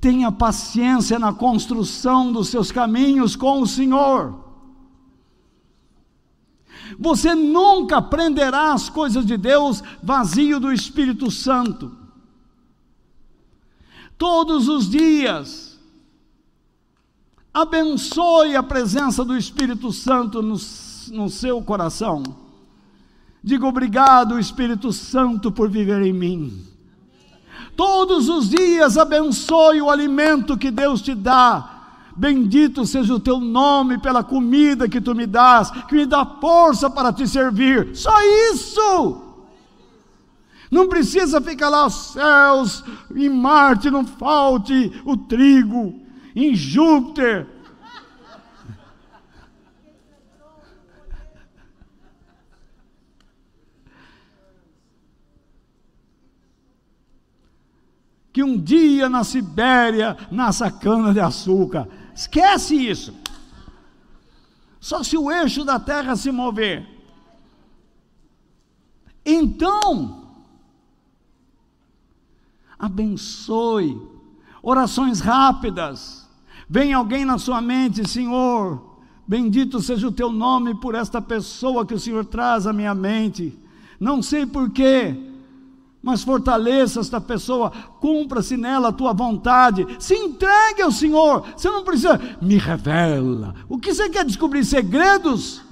[0.00, 4.49] Tenha paciência na construção dos seus caminhos com o Senhor.
[6.98, 11.96] Você nunca aprenderá as coisas de Deus vazio do Espírito Santo.
[14.16, 15.70] Todos os dias,
[17.52, 20.56] Abençoe a presença do Espírito Santo no,
[21.10, 22.22] no seu coração.
[23.42, 26.64] Diga obrigado, Espírito Santo, por viver em mim.
[27.76, 31.69] Todos os dias abençoe o alimento que Deus te dá.
[32.20, 36.90] Bendito seja o teu nome pela comida que tu me dás, que me dá força
[36.90, 37.96] para te servir.
[37.96, 38.12] Só
[38.52, 39.22] isso.
[40.70, 42.84] Não precisa ficar lá os céus,
[43.16, 45.98] em Marte não falte o trigo,
[46.36, 47.46] em Júpiter.
[58.30, 61.88] Que um dia na Sibéria nasça cana de açúcar.
[62.20, 63.14] Esquece isso.
[64.78, 66.86] Só se o eixo da terra se mover.
[69.24, 70.42] Então,
[72.78, 74.00] abençoe
[74.62, 76.28] orações rápidas
[76.72, 78.80] Vem alguém na sua mente, Senhor,
[79.26, 83.58] bendito seja o teu nome por esta pessoa que o Senhor traz à minha mente.
[83.98, 85.29] Não sei porquê,
[86.02, 87.70] mas fortaleça esta pessoa,
[88.00, 91.46] cumpra-se nela a tua vontade, se entregue ao Senhor.
[91.56, 93.54] Você não precisa, me revela.
[93.68, 94.64] O que você quer descobrir?
[94.64, 95.60] Segredos?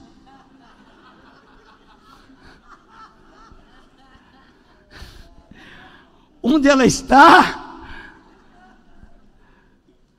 [6.42, 7.64] Onde ela está?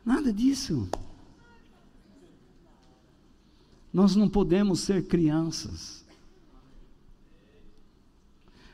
[0.04, 0.90] Nada disso.
[3.94, 5.99] Nós não podemos ser crianças.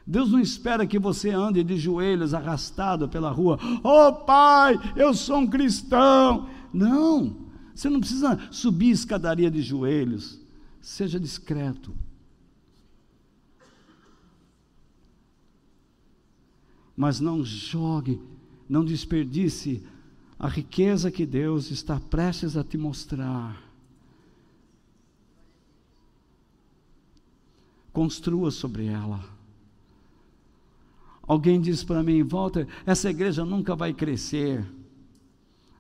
[0.08, 3.60] Deus não espera que você ande de joelhos arrastado pela rua.
[3.84, 6.48] Oh, pai, eu sou um cristão.
[6.72, 7.36] Não,
[7.74, 10.40] você não precisa subir escadaria de joelhos.
[10.80, 11.96] Seja discreto.
[16.96, 18.22] Mas não jogue,
[18.70, 19.84] não desperdice
[20.38, 23.62] a riqueza que Deus está prestes a te mostrar.
[27.92, 29.35] Construa sobre ela.
[31.28, 34.66] Alguém diz para mim, Walter, essa igreja nunca vai crescer.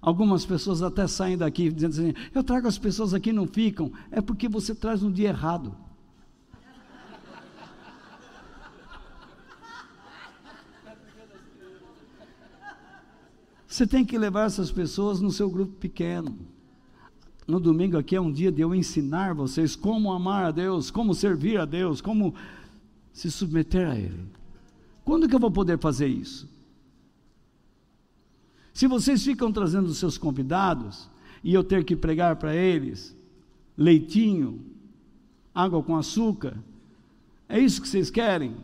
[0.01, 3.91] Algumas pessoas até saem daqui dizendo assim: eu trago as pessoas aqui não ficam.
[4.11, 5.75] É porque você traz no dia errado.
[13.67, 16.37] Você tem que levar essas pessoas no seu grupo pequeno.
[17.47, 21.13] No domingo aqui é um dia de eu ensinar vocês como amar a Deus, como
[21.13, 22.33] servir a Deus, como
[23.11, 24.29] se submeter a Ele.
[25.05, 26.49] Quando que eu vou poder fazer isso?
[28.73, 31.07] Se vocês ficam trazendo os seus convidados
[31.43, 33.15] e eu ter que pregar para eles
[33.77, 34.65] leitinho,
[35.53, 36.57] água com açúcar,
[37.47, 38.57] é isso que vocês querem?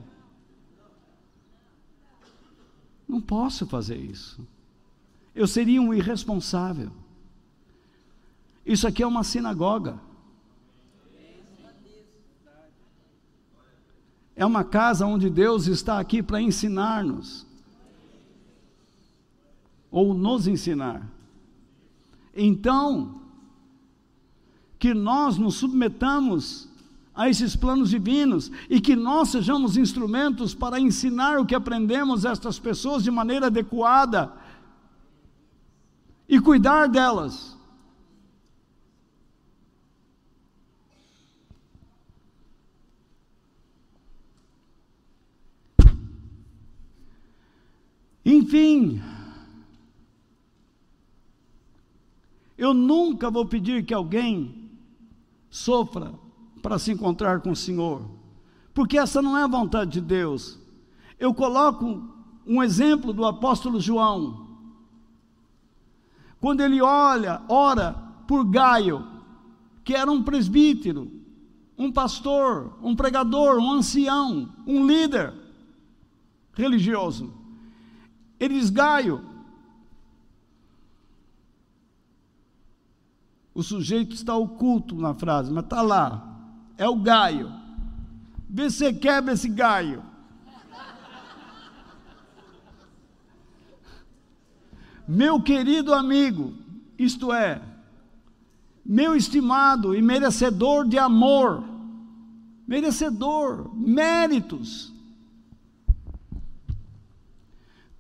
[3.07, 4.45] Não posso fazer isso.
[5.35, 6.91] Eu seria um irresponsável.
[8.65, 9.99] Isso aqui é uma sinagoga.
[14.41, 17.45] É uma casa onde Deus está aqui para ensinar-nos.
[19.91, 21.07] Ou nos ensinar.
[22.35, 23.21] Então,
[24.79, 26.67] que nós nos submetamos
[27.13, 32.31] a esses planos divinos e que nós sejamos instrumentos para ensinar o que aprendemos a
[32.31, 34.33] estas pessoas de maneira adequada
[36.27, 37.55] e cuidar delas
[48.26, 49.01] Enfim,
[52.57, 54.69] eu nunca vou pedir que alguém
[55.49, 56.13] sofra
[56.61, 58.07] para se encontrar com o Senhor,
[58.74, 60.59] porque essa não é a vontade de Deus.
[61.19, 62.07] Eu coloco
[62.45, 64.47] um exemplo do apóstolo João.
[66.39, 67.93] Quando ele olha, ora
[68.28, 69.07] por Gaio,
[69.84, 71.11] que era um presbítero,
[71.78, 75.34] um pastor, um pregador, um ancião, um líder
[76.53, 77.40] religioso.
[78.41, 79.23] Ele diz: Gaio,
[83.53, 86.39] o sujeito está oculto na frase, mas está lá.
[86.75, 87.53] É o Gaio.
[88.49, 90.03] Vê se quebra esse Gaio.
[95.07, 96.55] Meu querido amigo,
[96.97, 97.61] isto é,
[98.83, 101.63] meu estimado e merecedor de amor,
[102.67, 104.91] merecedor, méritos.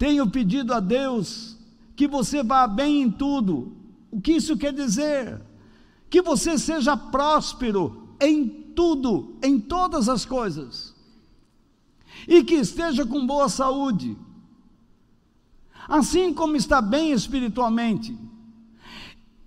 [0.01, 1.55] Tenho pedido a Deus
[1.95, 3.71] que você vá bem em tudo.
[4.09, 5.39] O que isso quer dizer?
[6.09, 10.95] Que você seja próspero em tudo, em todas as coisas.
[12.27, 14.17] E que esteja com boa saúde.
[15.87, 18.17] Assim como está bem espiritualmente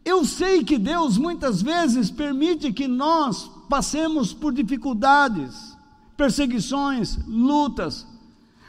[0.05, 5.75] eu sei que Deus muitas vezes permite que nós passemos por dificuldades,
[6.17, 8.07] perseguições, lutas.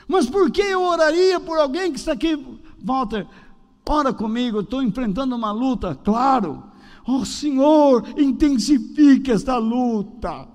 [0.08, 2.38] Mas por que eu oraria por alguém que está aqui?
[2.84, 3.28] Walter,
[3.88, 6.64] ora comigo, estou enfrentando uma luta, claro.
[7.08, 10.48] Oh Senhor, intensifique esta luta.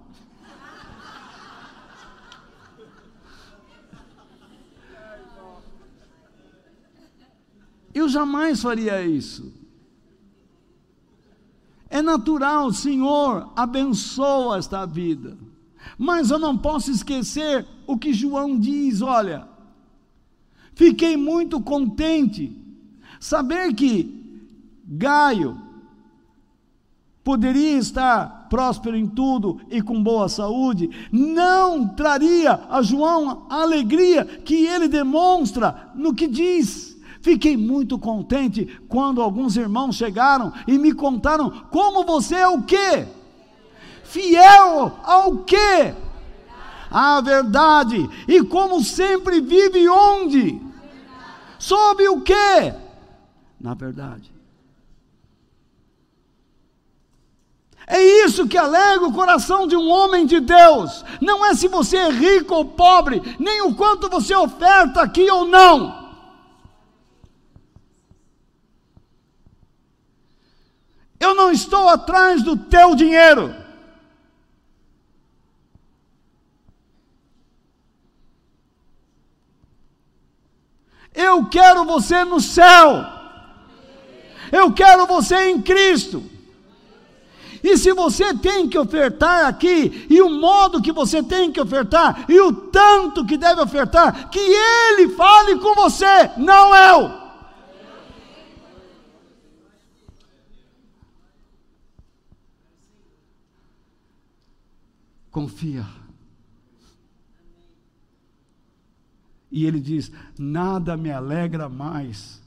[7.93, 9.53] Eu jamais faria isso.
[11.89, 15.37] É natural, Senhor, abençoa esta vida.
[15.99, 19.47] Mas eu não posso esquecer o que João diz: olha,
[20.75, 22.57] fiquei muito contente
[23.19, 24.19] saber que
[24.87, 25.57] Gaio
[27.23, 34.25] poderia estar próspero em tudo e com boa saúde, não traria a João a alegria
[34.25, 36.99] que ele demonstra no que diz.
[37.23, 43.07] Fiquei muito contente quando alguns irmãos chegaram e me contaram como você é o quê?
[44.11, 45.95] Fiel ao quê?
[46.91, 48.11] À verdade.
[48.27, 50.61] E como sempre vive onde?
[51.61, 52.75] Sob o quê?
[53.61, 54.33] Na verdade.
[57.87, 61.05] É isso que alegra o coração de um homem de Deus.
[61.21, 65.45] Não é se você é rico ou pobre, nem o quanto você oferta aqui ou
[65.45, 66.01] não.
[71.21, 73.60] Eu não estou atrás do teu dinheiro.
[81.15, 83.05] Eu quero você no céu.
[84.53, 86.23] Eu quero você em Cristo.
[87.63, 92.25] E se você tem que ofertar aqui, e o modo que você tem que ofertar,
[92.29, 97.21] e o tanto que deve ofertar, que Ele fale com você, não eu.
[105.31, 106.00] confia.
[109.51, 112.41] E ele diz: Nada me alegra mais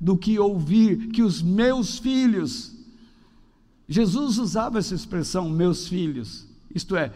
[0.00, 2.74] do que ouvir que os meus filhos.
[3.88, 7.12] Jesus usava essa expressão, meus filhos, isto é,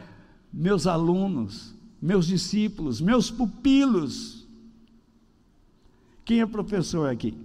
[0.53, 1.73] meus alunos,
[2.03, 4.45] meus discípulos, meus pupilos.
[6.25, 7.37] Quem é professor aqui?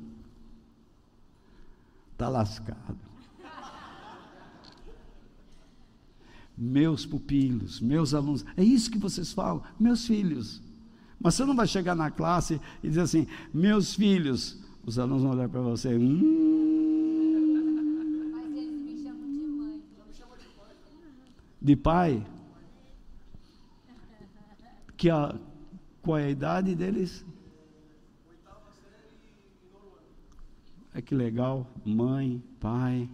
[2.14, 3.10] Está lascado.
[6.60, 8.44] meus pupilos, meus alunos.
[8.58, 10.62] É isso que vocês falam, meus filhos.
[11.20, 14.58] Mas você não vai chegar na classe e dizer assim, meus filhos.
[14.86, 15.94] Os alunos vão olhar para você.
[15.94, 17.12] Hum,
[18.32, 19.84] Mas eles me chamam de mãe.
[21.62, 22.26] De pai?
[24.96, 25.36] Que a,
[26.02, 27.26] qual é a idade deles?
[30.94, 33.10] É que legal, mãe, pai.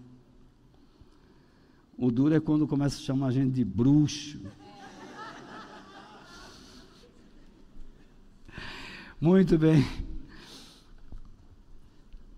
[1.98, 4.40] O duro é quando começa a chamar a gente de bruxo.
[9.20, 9.86] Muito bem.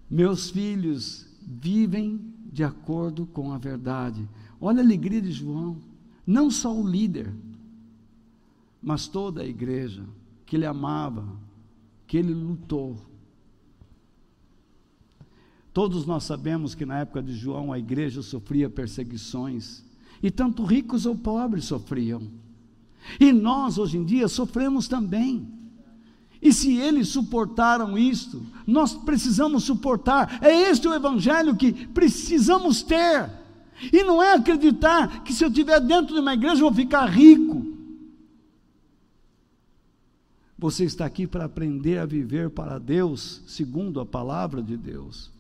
[0.10, 4.28] Meus filhos vivem de acordo com a verdade.
[4.60, 5.78] Olha a alegria de João.
[6.26, 7.34] Não só o líder,
[8.82, 10.04] mas toda a igreja
[10.46, 11.26] que ele amava,
[12.06, 12.98] que ele lutou
[15.78, 19.86] Todos nós sabemos que na época de João a igreja sofria perseguições,
[20.24, 22.24] e tanto ricos ou pobres sofriam.
[23.20, 25.48] E nós hoje em dia sofremos também.
[26.42, 30.40] E se eles suportaram isto, nós precisamos suportar.
[30.42, 33.30] É este o evangelho que precisamos ter.
[33.92, 37.06] E não é acreditar que se eu estiver dentro de uma igreja eu vou ficar
[37.06, 37.66] rico.
[40.58, 45.37] Você está aqui para aprender a viver para Deus, segundo a palavra de Deus.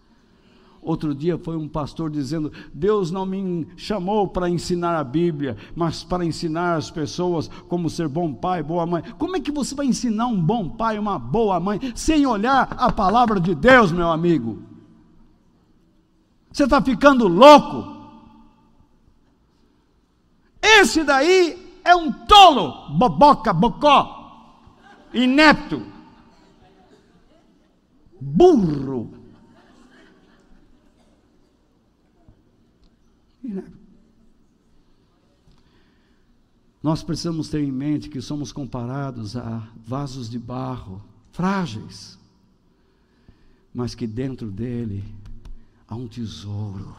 [0.81, 6.03] Outro dia foi um pastor dizendo: Deus não me chamou para ensinar a Bíblia, mas
[6.03, 9.03] para ensinar as pessoas como ser bom pai, boa mãe.
[9.17, 12.91] Como é que você vai ensinar um bom pai, uma boa mãe, sem olhar a
[12.91, 14.59] palavra de Deus, meu amigo?
[16.51, 17.97] Você está ficando louco?
[20.61, 24.51] Esse daí é um tolo, boboca, bocó,
[25.13, 25.81] inepto,
[28.19, 29.16] burro.
[36.81, 42.17] Nós precisamos ter em mente que somos comparados a vasos de barro, frágeis,
[43.73, 45.03] mas que dentro dele
[45.87, 46.95] há um tesouro.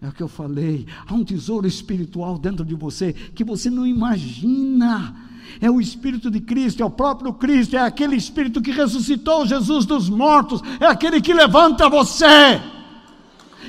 [0.00, 3.86] É o que eu falei, há um tesouro espiritual dentro de você que você não
[3.86, 5.14] imagina.
[5.60, 9.86] É o Espírito de Cristo, é o próprio Cristo, é aquele Espírito que ressuscitou Jesus
[9.86, 12.75] dos mortos, é aquele que levanta você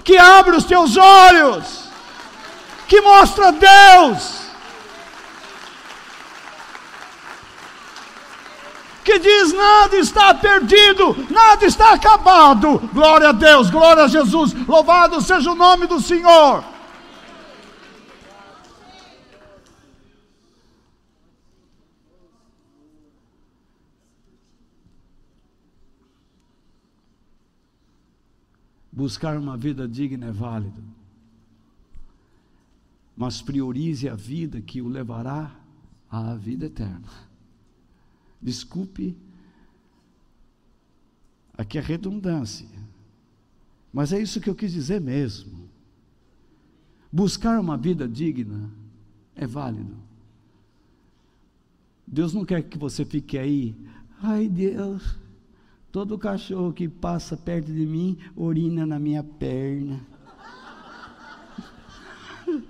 [0.04, 1.89] que abre os teus olhos,
[2.88, 4.41] que mostra Deus,
[9.04, 12.80] que diz: nada está perdido, nada está acabado.
[12.93, 16.64] Glória a Deus, glória a Jesus, louvado seja o nome do Senhor.
[28.98, 30.84] Buscar uma vida digna é válido,
[33.16, 35.56] mas priorize a vida que o levará
[36.10, 37.08] à vida eterna.
[38.41, 39.16] Desculpe
[41.56, 42.68] aqui a redundância,
[43.93, 45.70] mas é isso que eu quis dizer mesmo.
[47.12, 48.68] Buscar uma vida digna
[49.36, 49.95] é válido.
[52.08, 53.76] Deus não quer que você fique aí,
[54.24, 55.20] ai Deus,
[55.98, 60.00] Todo cachorro que passa perto de mim urina na minha perna.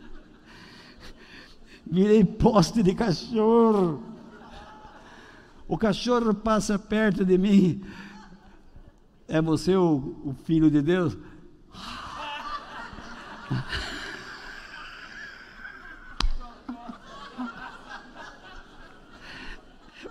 [1.85, 4.01] Virei poste de cachorro.
[5.67, 7.83] O cachorro passa perto de mim.
[9.27, 11.17] É você o, o filho de Deus?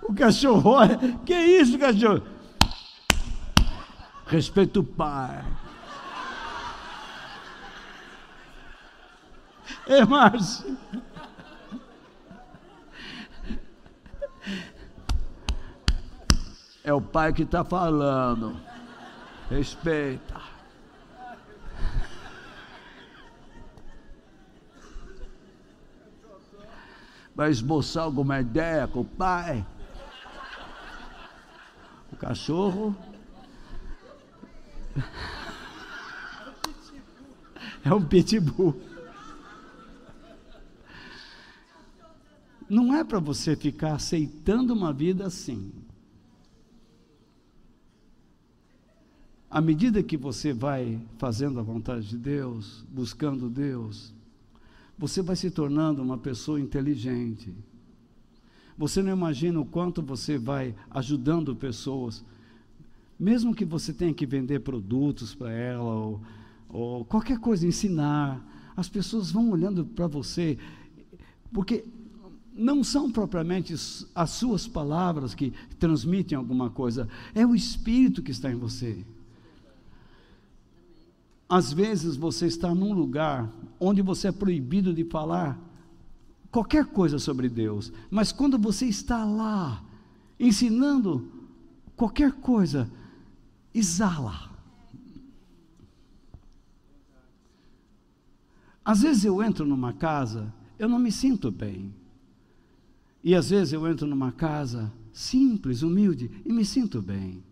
[0.08, 2.35] O cachorro olha, que isso, cachorro?
[4.36, 5.42] Respeita o pai.
[9.86, 10.76] É, Márcio.
[16.84, 18.60] É o pai que está falando.
[19.48, 20.38] Respeita.
[27.34, 29.64] Vai esboçar alguma ideia com o pai?
[32.12, 32.94] O cachorro
[37.84, 38.80] é um pitbull.
[42.68, 45.72] Não é para você ficar aceitando uma vida assim.
[49.48, 54.12] À medida que você vai fazendo a vontade de Deus, buscando Deus,
[54.98, 57.54] você vai se tornando uma pessoa inteligente.
[58.76, 62.24] Você não imagina o quanto você vai ajudando pessoas
[63.18, 66.20] mesmo que você tenha que vender produtos para ela, ou,
[66.68, 68.44] ou qualquer coisa, ensinar,
[68.76, 70.58] as pessoas vão olhando para você,
[71.52, 71.84] porque
[72.54, 73.74] não são propriamente
[74.14, 79.04] as suas palavras que transmitem alguma coisa, é o Espírito que está em você.
[81.48, 85.58] Às vezes você está num lugar onde você é proibido de falar
[86.50, 89.84] qualquer coisa sobre Deus, mas quando você está lá,
[90.40, 91.30] ensinando
[91.94, 92.90] qualquer coisa,
[93.78, 94.50] exala.
[98.84, 101.92] Às vezes eu entro numa casa, eu não me sinto bem.
[103.22, 107.42] E às vezes eu entro numa casa simples, humilde, e me sinto bem.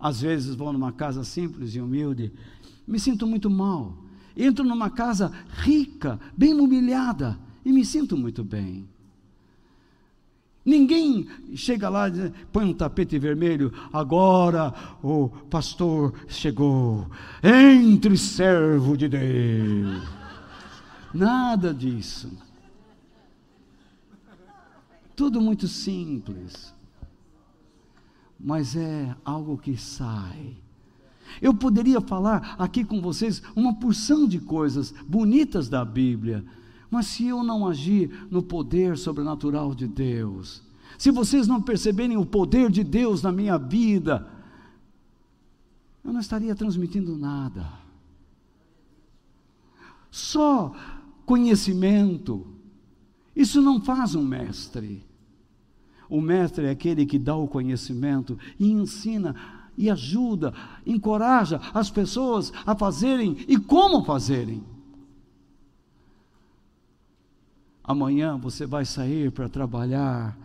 [0.00, 2.32] Às vezes vou numa casa simples e humilde,
[2.86, 3.96] me sinto muito mal.
[4.36, 8.88] Entro numa casa rica, bem mobiliada, e me sinto muito bem.
[10.66, 17.08] Ninguém chega lá e põe um tapete vermelho, agora o pastor chegou,
[17.40, 20.02] entre servo de Deus.
[21.14, 22.36] Nada disso.
[25.14, 26.74] Tudo muito simples.
[28.38, 30.56] mas é algo que sai.
[31.40, 36.44] Eu poderia falar aqui com vocês uma porção de coisas bonitas da Bíblia,
[36.96, 40.62] mas se eu não agir no poder sobrenatural de Deus,
[40.96, 44.26] se vocês não perceberem o poder de Deus na minha vida,
[46.02, 47.70] eu não estaria transmitindo nada.
[50.10, 50.74] Só
[51.26, 52.46] conhecimento,
[53.36, 55.04] isso não faz um mestre.
[56.08, 59.36] O mestre é aquele que dá o conhecimento e ensina
[59.76, 60.54] e ajuda,
[60.86, 64.64] encoraja as pessoas a fazerem e como fazerem.
[67.86, 70.36] Amanhã você vai sair para trabalhar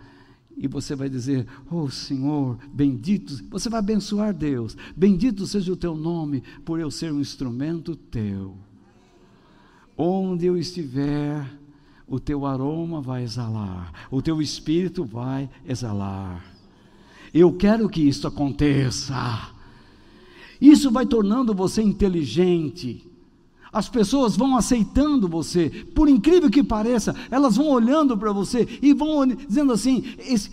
[0.55, 5.95] e você vai dizer: Oh Senhor, bendito, você vai abençoar Deus, bendito seja o teu
[5.95, 8.55] nome por eu ser um instrumento teu.
[9.97, 11.45] Onde eu estiver,
[12.07, 16.45] o teu aroma vai exalar, o teu espírito vai exalar.
[17.33, 19.51] Eu quero que isso aconteça.
[20.59, 23.10] Isso vai tornando você inteligente.
[23.73, 28.93] As pessoas vão aceitando você, por incrível que pareça, elas vão olhando para você e
[28.93, 30.51] vão dizendo assim: esse,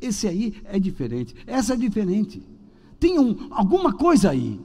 [0.00, 2.40] esse aí é diferente, essa é diferente.
[3.00, 4.60] Tem um, alguma coisa aí.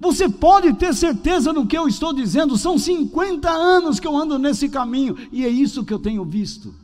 [0.00, 4.36] Você pode ter certeza no que eu estou dizendo, são 50 anos que eu ando
[4.36, 6.74] nesse caminho e é isso que eu tenho visto.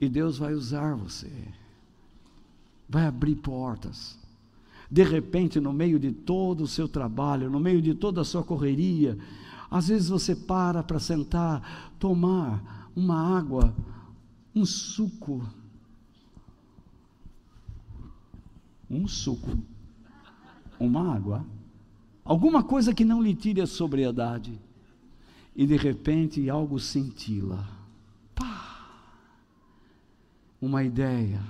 [0.00, 1.30] E Deus vai usar você
[2.92, 4.18] vai abrir portas.
[4.90, 8.44] De repente, no meio de todo o seu trabalho, no meio de toda a sua
[8.44, 9.18] correria,
[9.70, 13.74] às vezes você para para sentar, tomar uma água,
[14.54, 15.42] um suco.
[18.90, 19.56] Um suco.
[20.78, 21.46] Uma água.
[22.22, 24.60] Alguma coisa que não lhe tire a sobriedade.
[25.56, 27.66] E de repente algo cintila.
[28.34, 28.90] Pá!
[30.60, 31.40] Uma ideia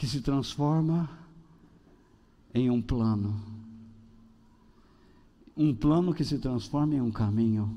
[0.00, 1.10] que se transforma
[2.54, 3.38] em um plano.
[5.54, 7.76] Um plano que se transforma em um caminho.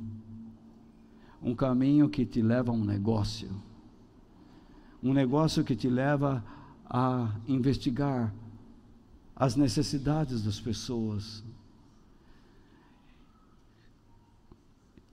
[1.42, 3.50] Um caminho que te leva a um negócio.
[5.04, 6.42] Um negócio que te leva
[6.86, 8.34] a investigar
[9.36, 11.44] as necessidades das pessoas.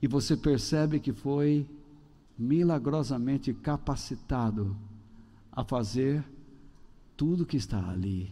[0.01, 1.69] E você percebe que foi
[2.37, 4.77] milagrosamente capacitado
[5.51, 6.23] a fazer
[7.21, 8.31] tudo que está ali.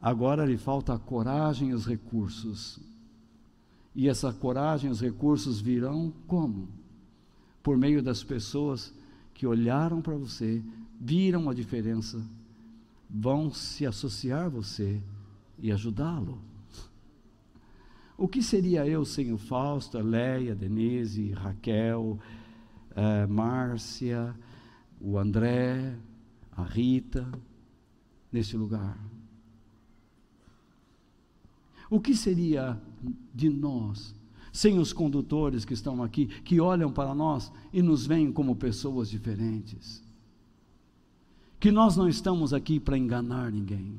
[0.00, 2.80] Agora lhe falta a coragem e os recursos.
[3.94, 6.66] E essa coragem e os recursos virão como?
[7.62, 8.94] Por meio das pessoas
[9.34, 10.62] que olharam para você,
[10.98, 12.24] viram a diferença,
[13.06, 15.02] vão se associar a você
[15.58, 16.38] e ajudá-lo.
[18.16, 22.18] O que seria eu sem o Fausto, a Leia, a Denise, Raquel,
[22.96, 24.34] eh, Márcia,
[24.98, 25.94] o André,
[26.56, 27.30] a Rita,
[28.32, 28.98] nesse lugar.
[31.90, 32.80] O que seria
[33.34, 34.14] de nós
[34.52, 39.08] sem os condutores que estão aqui, que olham para nós e nos veem como pessoas
[39.08, 40.02] diferentes?
[41.58, 43.98] Que nós não estamos aqui para enganar ninguém.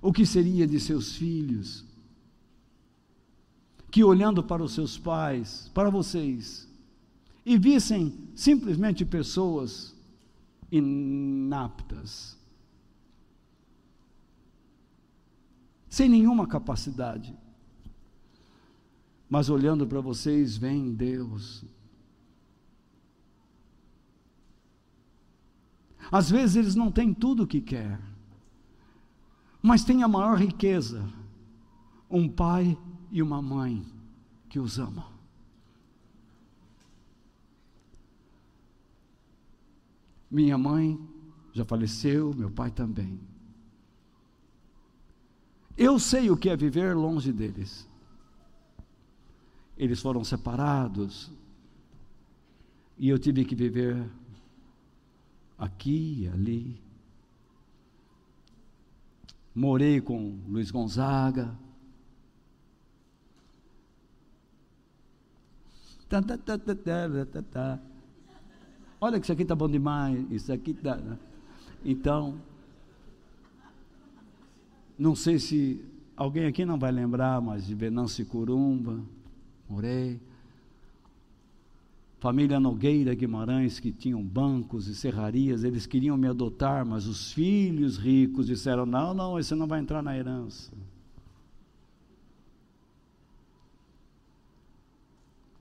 [0.00, 1.84] O que seria de seus filhos?
[3.90, 6.68] Que olhando para os seus pais, para vocês,
[7.46, 9.93] e vissem simplesmente pessoas
[10.76, 12.36] inaptas,
[15.88, 17.36] sem nenhuma capacidade.
[19.30, 21.64] Mas olhando para vocês, vem Deus.
[26.10, 28.00] Às vezes eles não têm tudo o que quer,
[29.62, 31.08] mas têm a maior riqueza:
[32.10, 32.76] um pai
[33.12, 33.86] e uma mãe
[34.48, 35.13] que os amam.
[40.34, 40.98] Minha mãe
[41.52, 43.20] já faleceu, meu pai também.
[45.78, 47.88] Eu sei o que é viver longe deles.
[49.78, 51.30] Eles foram separados.
[52.98, 54.10] E eu tive que viver
[55.56, 56.82] aqui ali.
[59.54, 61.56] Morei com Luiz Gonzaga.
[66.08, 67.93] Tá, tá, tá, tá, tá, tá, tá.
[69.04, 70.98] Olha que isso aqui está bom demais, isso aqui está.
[71.84, 72.36] Então,
[74.98, 75.84] não sei se
[76.16, 78.98] alguém aqui não vai lembrar, mas de Venâncio Curumba,
[79.68, 80.18] morei.
[82.18, 87.98] Família Nogueira Guimarães, que tinham bancos e serrarias, eles queriam me adotar, mas os filhos
[87.98, 90.72] ricos disseram: não, não, você não vai entrar na herança.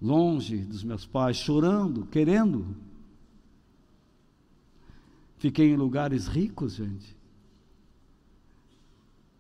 [0.01, 2.92] Longe dos meus pais, chorando, querendo
[5.43, 7.17] Fiquei em lugares ricos, gente.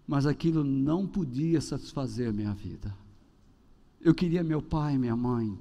[0.05, 2.93] Mas aquilo não podia satisfazer minha vida.
[4.01, 5.57] Eu queria meu pai, minha mãe.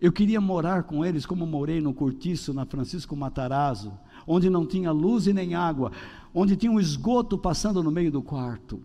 [0.00, 3.96] Eu queria morar com eles como morei no Cortiço, na Francisco Matarazzo,
[4.26, 5.92] onde não tinha luz e nem água,
[6.34, 8.82] onde tinha um esgoto passando no meio do quarto.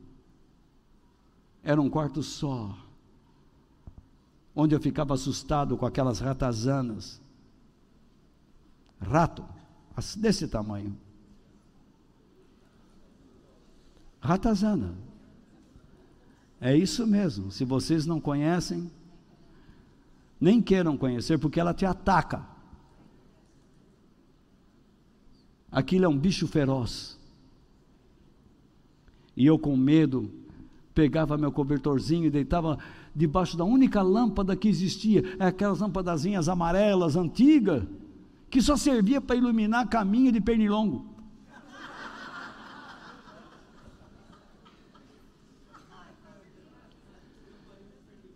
[1.63, 2.77] Era um quarto só,
[4.55, 7.24] onde eu ficava assustado com aquelas ratazanas.
[9.01, 9.45] Rato,
[10.17, 10.95] desse tamanho.
[14.19, 14.95] Ratazana.
[16.59, 17.51] É isso mesmo.
[17.51, 18.89] Se vocês não conhecem,
[20.39, 22.45] nem queiram conhecer, porque ela te ataca.
[25.71, 27.19] Aquilo é um bicho feroz.
[29.35, 30.31] E eu, com medo,
[30.93, 32.79] pegava meu cobertorzinho e deitava
[33.13, 37.83] debaixo da única lâmpada que existia, é aquelas lâmpadazinhas amarelas, antigas,
[38.55, 41.05] que só servia para iluminar caminho de pernilongo.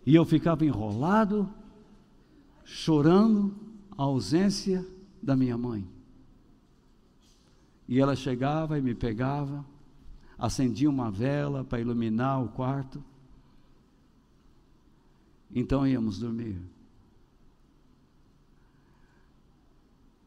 [0.04, 1.48] E eu ficava enrolado,
[2.66, 3.56] chorando
[3.96, 4.86] a ausência
[5.22, 5.88] da minha mãe.
[7.88, 9.64] E ela chegava e me pegava,
[10.38, 13.02] acendia uma vela para iluminar o quarto.
[15.50, 16.60] Então íamos dormir.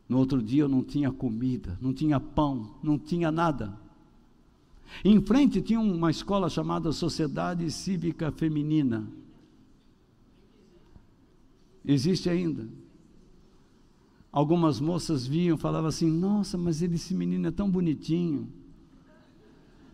[0.08, 3.78] No outro dia eu não tinha comida, não tinha pão, não tinha nada.
[5.04, 9.08] Em frente tinha uma escola chamada Sociedade Cívica Feminina.
[11.86, 12.68] Existe ainda.
[14.32, 18.48] Algumas moças viam, falavam assim: Nossa, mas esse menino é tão bonitinho.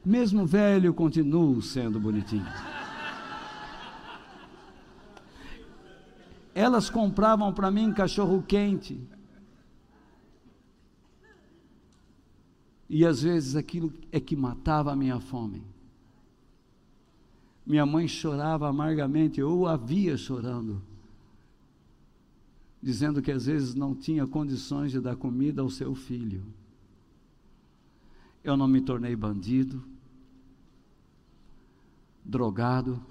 [0.04, 2.46] Mesmo velho, continuo sendo bonitinho.
[6.56, 9.00] Elas compravam para mim cachorro quente.
[12.90, 15.64] E às vezes aquilo é que matava a minha fome.
[17.66, 20.82] Minha mãe chorava amargamente, eu a via chorando
[22.82, 26.44] dizendo que às vezes não tinha condições de dar comida ao seu filho.
[28.44, 29.84] Eu não me tornei bandido,
[32.24, 33.04] drogado.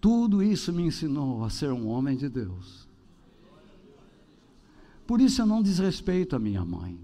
[0.00, 2.88] Tudo isso me ensinou a ser um homem de Deus.
[5.12, 6.98] Por isso eu não desrespeito a minha mãe.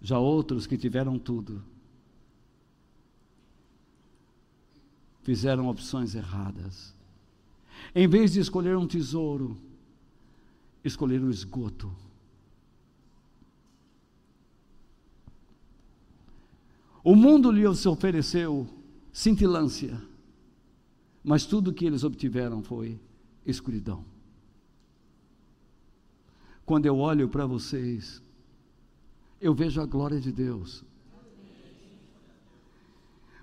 [0.00, 1.60] Já outros que tiveram tudo
[5.24, 6.94] fizeram opções erradas.
[7.92, 9.60] Em vez de escolher um tesouro,
[10.84, 11.92] escolheram o esgoto.
[17.04, 18.68] O mundo lhes ofereceu
[19.12, 20.00] cintilância,
[21.22, 23.00] mas tudo que eles obtiveram foi
[23.44, 24.04] escuridão.
[26.64, 28.22] Quando eu olho para vocês,
[29.40, 30.84] eu vejo a glória de Deus.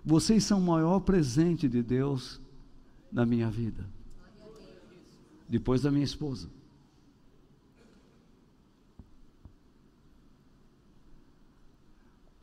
[0.06, 2.40] Vocês são o maior presente de Deus
[3.12, 3.86] na minha vida.
[5.48, 6.50] Depois da minha esposa.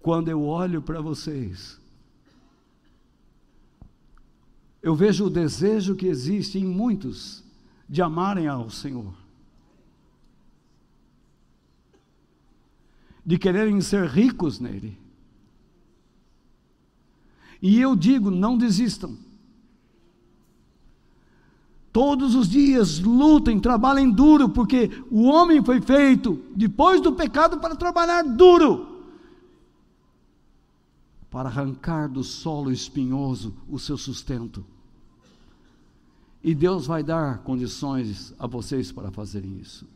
[0.06, 1.80] Quando eu olho para vocês,
[4.80, 7.42] eu vejo o desejo que existe em muitos
[7.88, 9.12] de amarem ao Senhor.
[13.24, 14.96] de quererem ser ricos nele.
[17.60, 19.18] E eu digo: não desistam.
[21.92, 27.74] Todos os dias lutem, trabalhem duro, porque o homem foi feito depois do pecado para
[27.74, 28.95] trabalhar duro
[31.36, 34.64] para arrancar do solo espinhoso o seu sustento.
[36.42, 39.86] E Deus vai dar condições a vocês para fazerem isso.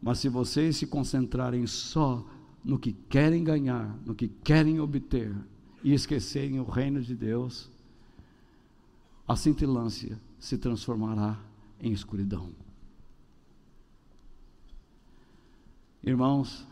[0.00, 2.26] Mas se vocês se concentrarem só
[2.64, 5.36] no que querem ganhar, no que querem obter,
[5.84, 7.68] e esquecerem o reino de Deus,
[9.28, 11.38] a cintilância se transformará
[11.78, 12.48] em escuridão.
[16.04, 16.66] Irmãos,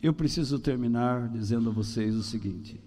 [0.00, 2.80] eu preciso terminar dizendo a vocês o seguinte.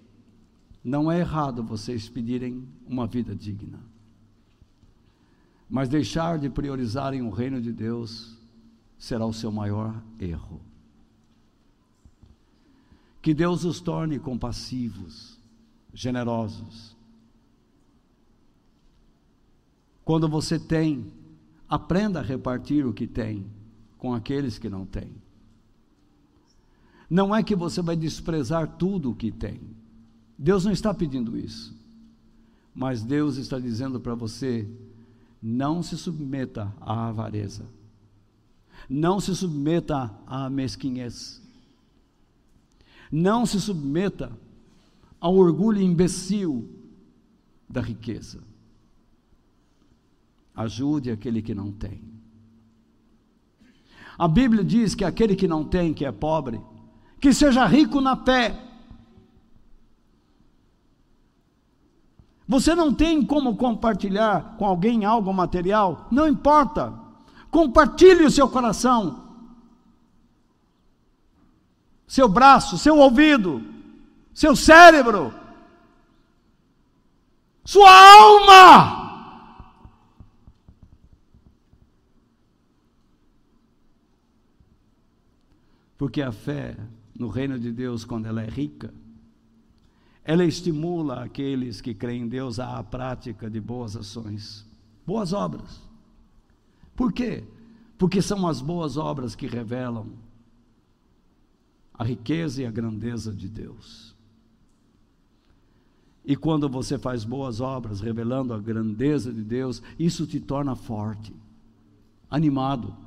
[0.83, 3.79] Não é errado vocês pedirem uma vida digna.
[5.69, 8.37] Mas deixar de priorizarem o reino de Deus
[8.97, 10.61] será o seu maior erro.
[13.21, 15.39] Que Deus os torne compassivos,
[15.93, 16.94] generosos.
[20.05, 21.11] Quando você tem,
[21.67, 23.45] aprenda a repartir o que tem
[23.97, 25.11] com aqueles que não têm.
[27.09, 29.59] Não é que você vai desprezar tudo o que tem.
[30.37, 31.75] Deus não está pedindo isso.
[32.73, 34.67] Mas Deus está dizendo para você:
[35.41, 37.65] não se submeta à avareza.
[38.87, 41.41] Não se submeta à mesquinhez.
[43.11, 44.31] Não se submeta
[45.19, 46.69] ao orgulho imbecil
[47.67, 48.39] da riqueza.
[50.55, 52.01] Ajude aquele que não tem.
[54.17, 56.61] A Bíblia diz que aquele que não tem, que é pobre,
[57.19, 58.57] que seja rico na fé.
[62.47, 66.07] Você não tem como compartilhar com alguém algo material?
[66.11, 66.93] Não importa.
[67.51, 69.23] Compartilhe o seu coração,
[72.05, 73.63] seu braço, seu ouvido,
[74.33, 75.33] seu cérebro,
[77.63, 79.04] sua alma.
[86.05, 86.77] Porque a fé
[87.17, 88.93] no reino de Deus, quando ela é rica,
[90.23, 94.69] ela estimula aqueles que creem em Deus à prática de boas ações,
[95.03, 95.81] boas obras.
[96.95, 97.43] Por quê?
[97.97, 100.11] Porque são as boas obras que revelam
[101.91, 104.15] a riqueza e a grandeza de Deus.
[106.23, 111.35] E quando você faz boas obras, revelando a grandeza de Deus, isso te torna forte,
[112.29, 113.04] animado.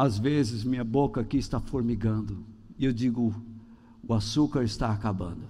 [0.00, 2.42] Às vezes minha boca aqui está formigando
[2.78, 3.34] e eu digo:
[4.02, 5.46] o açúcar está acabando.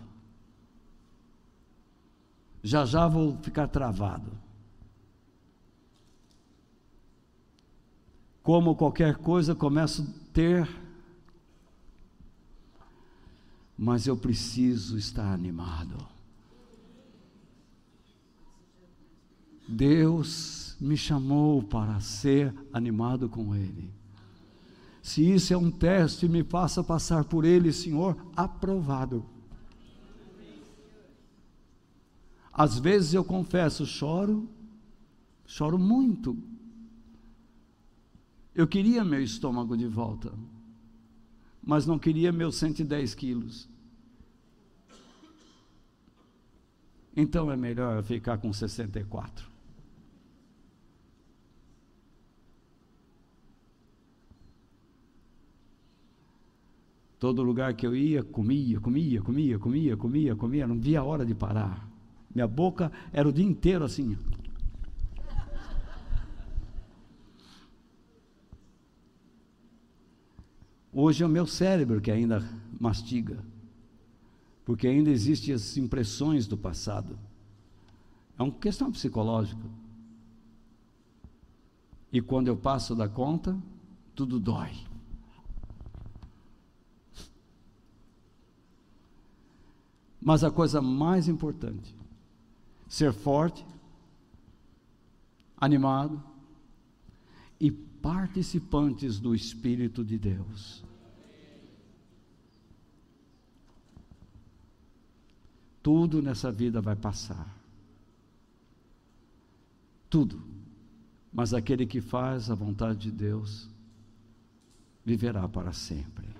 [2.60, 4.32] Já já vou ficar travado.
[8.42, 10.68] Como qualquer coisa, começo a ter,
[13.78, 15.96] mas eu preciso estar animado.
[19.68, 23.99] Deus me chamou para ser animado com Ele.
[25.10, 29.26] Se isso é um teste, me faça passar por ele, Senhor, aprovado.
[32.52, 34.48] Às vezes eu confesso, choro,
[35.44, 36.38] choro muito.
[38.54, 40.32] Eu queria meu estômago de volta,
[41.60, 43.68] mas não queria meus 110 quilos.
[47.16, 49.49] Então é melhor ficar com 64.
[57.20, 61.26] Todo lugar que eu ia, comia, comia, comia, comia, comia, comia, não via a hora
[61.26, 61.86] de parar.
[62.34, 64.16] Minha boca era o dia inteiro assim.
[70.90, 72.42] Hoje é o meu cérebro que ainda
[72.80, 73.44] mastiga,
[74.64, 77.18] porque ainda existem as impressões do passado.
[78.38, 79.68] É uma questão psicológica.
[82.10, 83.54] E quando eu passo da conta,
[84.14, 84.89] tudo dói.
[90.20, 91.94] Mas a coisa mais importante,
[92.88, 93.64] ser forte,
[95.56, 96.22] animado
[97.58, 100.84] e participantes do Espírito de Deus.
[105.82, 107.56] Tudo nessa vida vai passar.
[110.10, 110.42] Tudo.
[111.32, 113.68] Mas aquele que faz a vontade de Deus
[115.04, 116.39] viverá para sempre.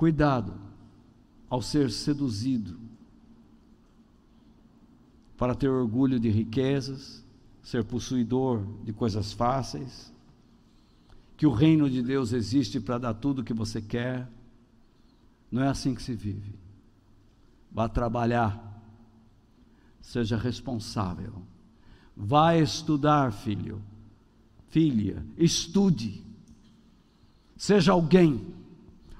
[0.00, 0.54] Cuidado
[1.50, 2.80] ao ser seduzido
[5.36, 7.22] para ter orgulho de riquezas,
[7.62, 10.10] ser possuidor de coisas fáceis,
[11.36, 14.26] que o reino de Deus existe para dar tudo o que você quer.
[15.52, 16.54] Não é assim que se vive.
[17.70, 18.82] Vá trabalhar,
[20.00, 21.42] seja responsável.
[22.16, 23.82] Vá estudar, filho,
[24.70, 26.24] filha, estude,
[27.54, 28.59] seja alguém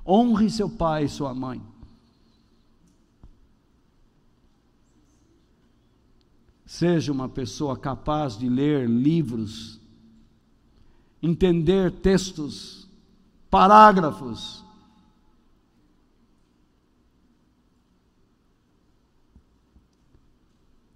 [0.07, 1.63] Honre seu pai e sua mãe.
[6.65, 9.81] Seja uma pessoa capaz de ler livros,
[11.23, 12.89] entender textos,
[13.51, 14.65] parágrafos.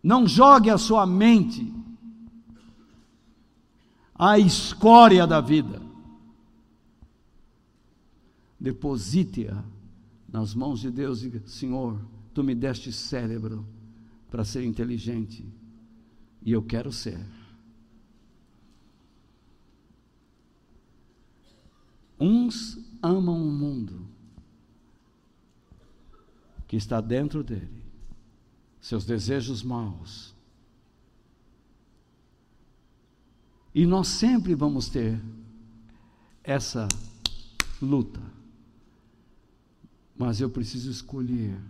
[0.03, 1.73] Não jogue a sua mente
[4.15, 5.84] à escória da vida
[8.65, 9.63] deposite-a
[10.27, 12.01] nas mãos de Deus e diga: Senhor,
[12.33, 13.67] tu me deste cérebro
[14.31, 15.47] para ser inteligente,
[16.47, 17.25] E eu quero ser.
[22.19, 24.07] Uns amam o mundo
[26.67, 27.83] que está dentro dele,
[28.81, 30.35] seus desejos maus.
[33.75, 35.21] E nós sempre vamos ter
[36.43, 36.87] essa
[37.81, 38.34] luta.
[40.17, 41.61] Mas eu preciso escolher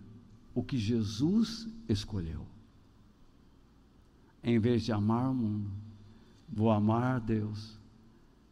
[0.54, 2.46] o que Jesus escolheu.
[4.42, 5.70] Em vez de amar o mundo,
[6.48, 7.78] vou amar Deus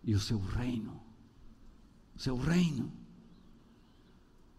[0.02, 0.98] e o seu reino.
[2.16, 2.90] Seu reino.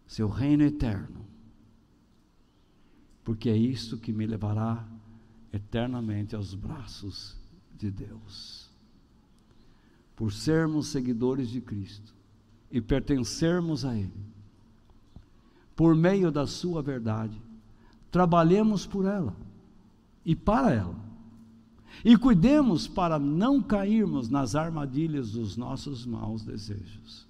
[0.06, 1.26] Seu reino eterno.
[3.24, 4.86] Porque é isso que me levará
[5.52, 7.36] eternamente aos braços
[7.76, 8.70] de Deus.
[10.14, 12.14] Por sermos seguidores de Cristo
[12.70, 14.33] e pertencermos a Ele
[15.76, 17.40] por meio da Sua verdade.
[18.10, 19.34] Trabalhemos por ela
[20.24, 20.94] e para ela.
[22.04, 27.26] E cuidemos para não cairmos nas armadilhas dos nossos maus desejos.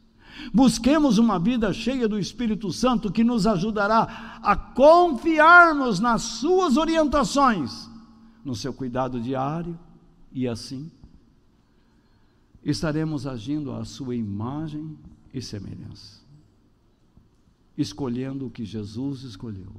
[0.53, 7.89] Busquemos uma vida cheia do Espírito Santo que nos ajudará a confiarmos nas Suas orientações,
[8.45, 9.79] no seu cuidado diário,
[10.33, 10.91] e assim
[12.65, 14.99] estaremos agindo à Sua imagem
[15.33, 16.24] e semelhança
[17.77, 19.73] escolhendo o que Jesus escolheu,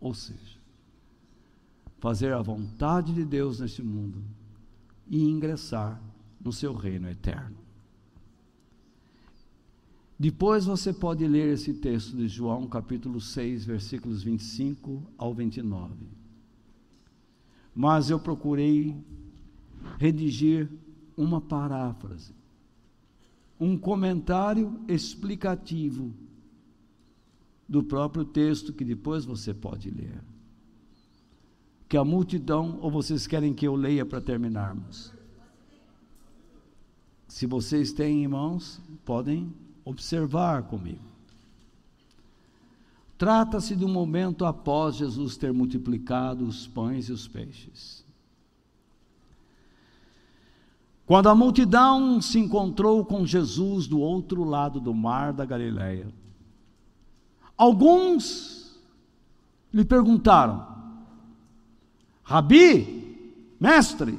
[0.00, 0.58] ou seja,
[1.98, 4.22] fazer a vontade de Deus neste mundo
[5.08, 6.00] e ingressar
[6.40, 7.56] no seu reino eterno.
[10.18, 15.94] Depois você pode ler esse texto de João, capítulo 6, versículos 25 ao 29.
[17.74, 18.96] Mas eu procurei
[19.98, 20.70] redigir
[21.16, 22.32] uma paráfrase,
[23.58, 26.12] um comentário explicativo
[27.68, 30.22] do próprio texto que depois você pode ler.
[31.88, 35.12] Que a multidão, ou vocês querem que eu leia para terminarmos?
[37.28, 39.52] Se vocês têm em mãos, podem
[39.84, 41.12] observar comigo.
[43.16, 48.04] Trata-se de um momento após Jesus ter multiplicado os pães e os peixes.
[51.06, 56.12] Quando a multidão se encontrou com Jesus do outro lado do mar da Galileia,
[57.62, 58.76] Alguns
[59.72, 60.66] lhe perguntaram:
[62.24, 64.18] Rabi, mestre,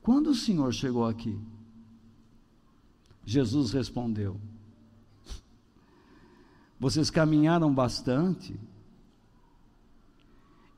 [0.00, 1.38] quando o senhor chegou aqui?
[3.26, 4.40] Jesus respondeu:
[6.80, 8.58] Vocês caminharam bastante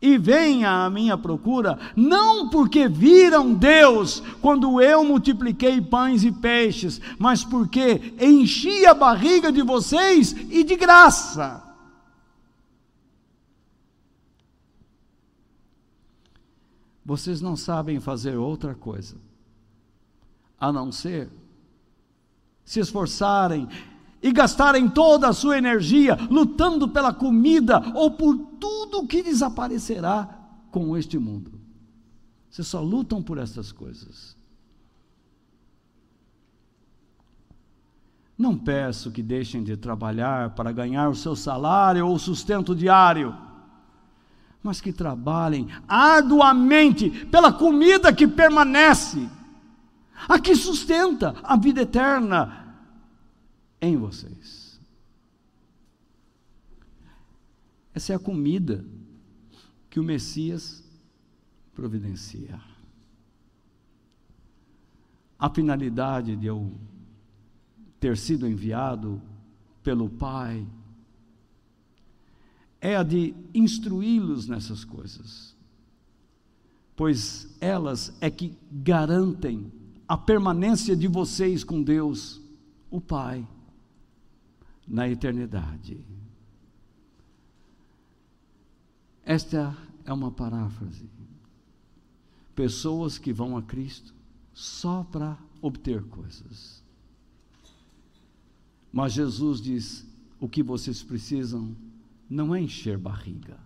[0.03, 7.01] e venha à minha procura, não porque viram Deus quando eu multipliquei pães e peixes,
[7.19, 11.63] mas porque enchi a barriga de vocês e de graça.
[17.05, 19.17] Vocês não sabem fazer outra coisa
[20.59, 21.29] a não ser
[22.65, 23.69] se esforçarem
[24.23, 30.29] e gastarem toda a sua energia lutando pela comida ou por tudo que desaparecerá
[30.71, 31.53] com este mundo.
[32.51, 34.37] Vocês só lutam por essas coisas.
[38.37, 43.37] Não peço que deixem de trabalhar para ganhar o seu salário ou sustento diário,
[44.63, 49.29] mas que trabalhem arduamente pela comida que permanece,
[50.29, 52.60] a que sustenta a vida eterna,
[53.81, 54.79] em vocês.
[57.95, 58.85] Essa é a comida
[59.89, 60.85] que o Messias
[61.75, 62.61] providencia.
[65.39, 66.73] A finalidade de eu
[67.99, 69.21] ter sido enviado
[69.83, 70.67] pelo Pai
[72.81, 75.57] é a de instruí-los nessas coisas,
[76.97, 79.73] pois elas é que garantem
[80.07, 82.41] a permanência de vocês com Deus,
[82.91, 83.47] o Pai
[84.91, 86.05] na eternidade.
[89.25, 91.09] Esta é uma paráfrase.
[92.57, 94.13] Pessoas que vão a Cristo
[94.53, 96.83] só para obter coisas.
[98.93, 100.05] Mas Jesus diz:
[100.41, 101.77] o que vocês precisam
[102.29, 103.59] não é encher barriga,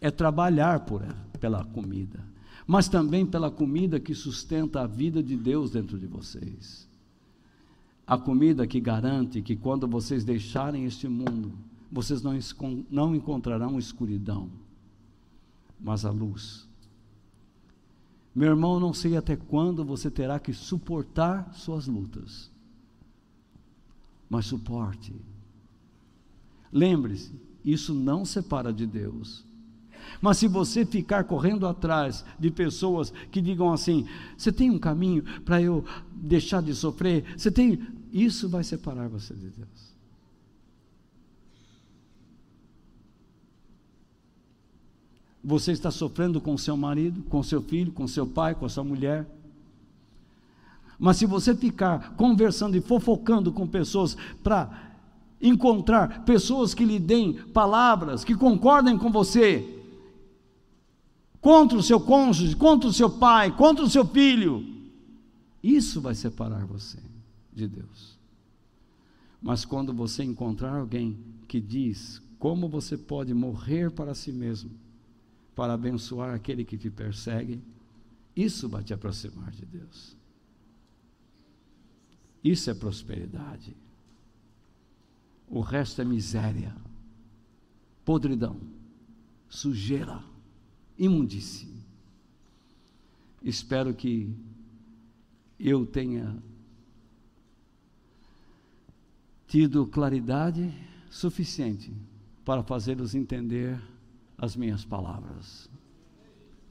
[0.00, 1.02] é trabalhar por,
[1.38, 2.24] pela comida,
[2.66, 6.87] mas também pela comida que sustenta a vida de Deus dentro de vocês
[8.08, 11.52] a comida que garante que quando vocês deixarem este mundo,
[11.92, 12.32] vocês não,
[12.90, 14.48] não encontrarão escuridão,
[15.78, 16.66] mas a luz.
[18.34, 22.50] Meu irmão, não sei até quando você terá que suportar suas lutas,
[24.30, 25.14] mas suporte.
[26.72, 29.44] Lembre-se, isso não separa de Deus.
[30.20, 34.06] Mas se você ficar correndo atrás de pessoas que digam assim:
[34.36, 37.24] você tem um caminho para eu deixar de sofrer?
[37.36, 37.97] Você tem.
[38.12, 39.98] Isso vai separar você de Deus.
[45.44, 49.26] Você está sofrendo com seu marido, com seu filho, com seu pai, com sua mulher.
[50.98, 54.92] Mas se você ficar conversando e fofocando com pessoas para
[55.40, 59.80] encontrar pessoas que lhe deem palavras, que concordem com você,
[61.40, 64.66] contra o seu cônjuge, contra o seu pai, contra o seu filho,
[65.62, 67.07] isso vai separar você
[67.58, 68.18] de Deus.
[69.42, 74.70] Mas quando você encontrar alguém que diz como você pode morrer para si mesmo,
[75.54, 77.60] para abençoar aquele que te persegue,
[78.34, 80.16] isso vai te aproximar de Deus.
[82.42, 83.76] Isso é prosperidade.
[85.48, 86.76] O resto é miséria,
[88.04, 88.60] podridão,
[89.48, 90.22] sujeira,
[90.96, 91.68] imundície.
[93.42, 94.32] Espero que
[95.58, 96.40] eu tenha
[99.48, 100.70] tido claridade
[101.10, 101.92] suficiente
[102.44, 103.80] para fazê-los entender
[104.36, 105.68] as minhas palavras.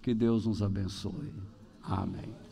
[0.02, 1.34] Que Deus nos abençoe.
[1.82, 2.47] Amém.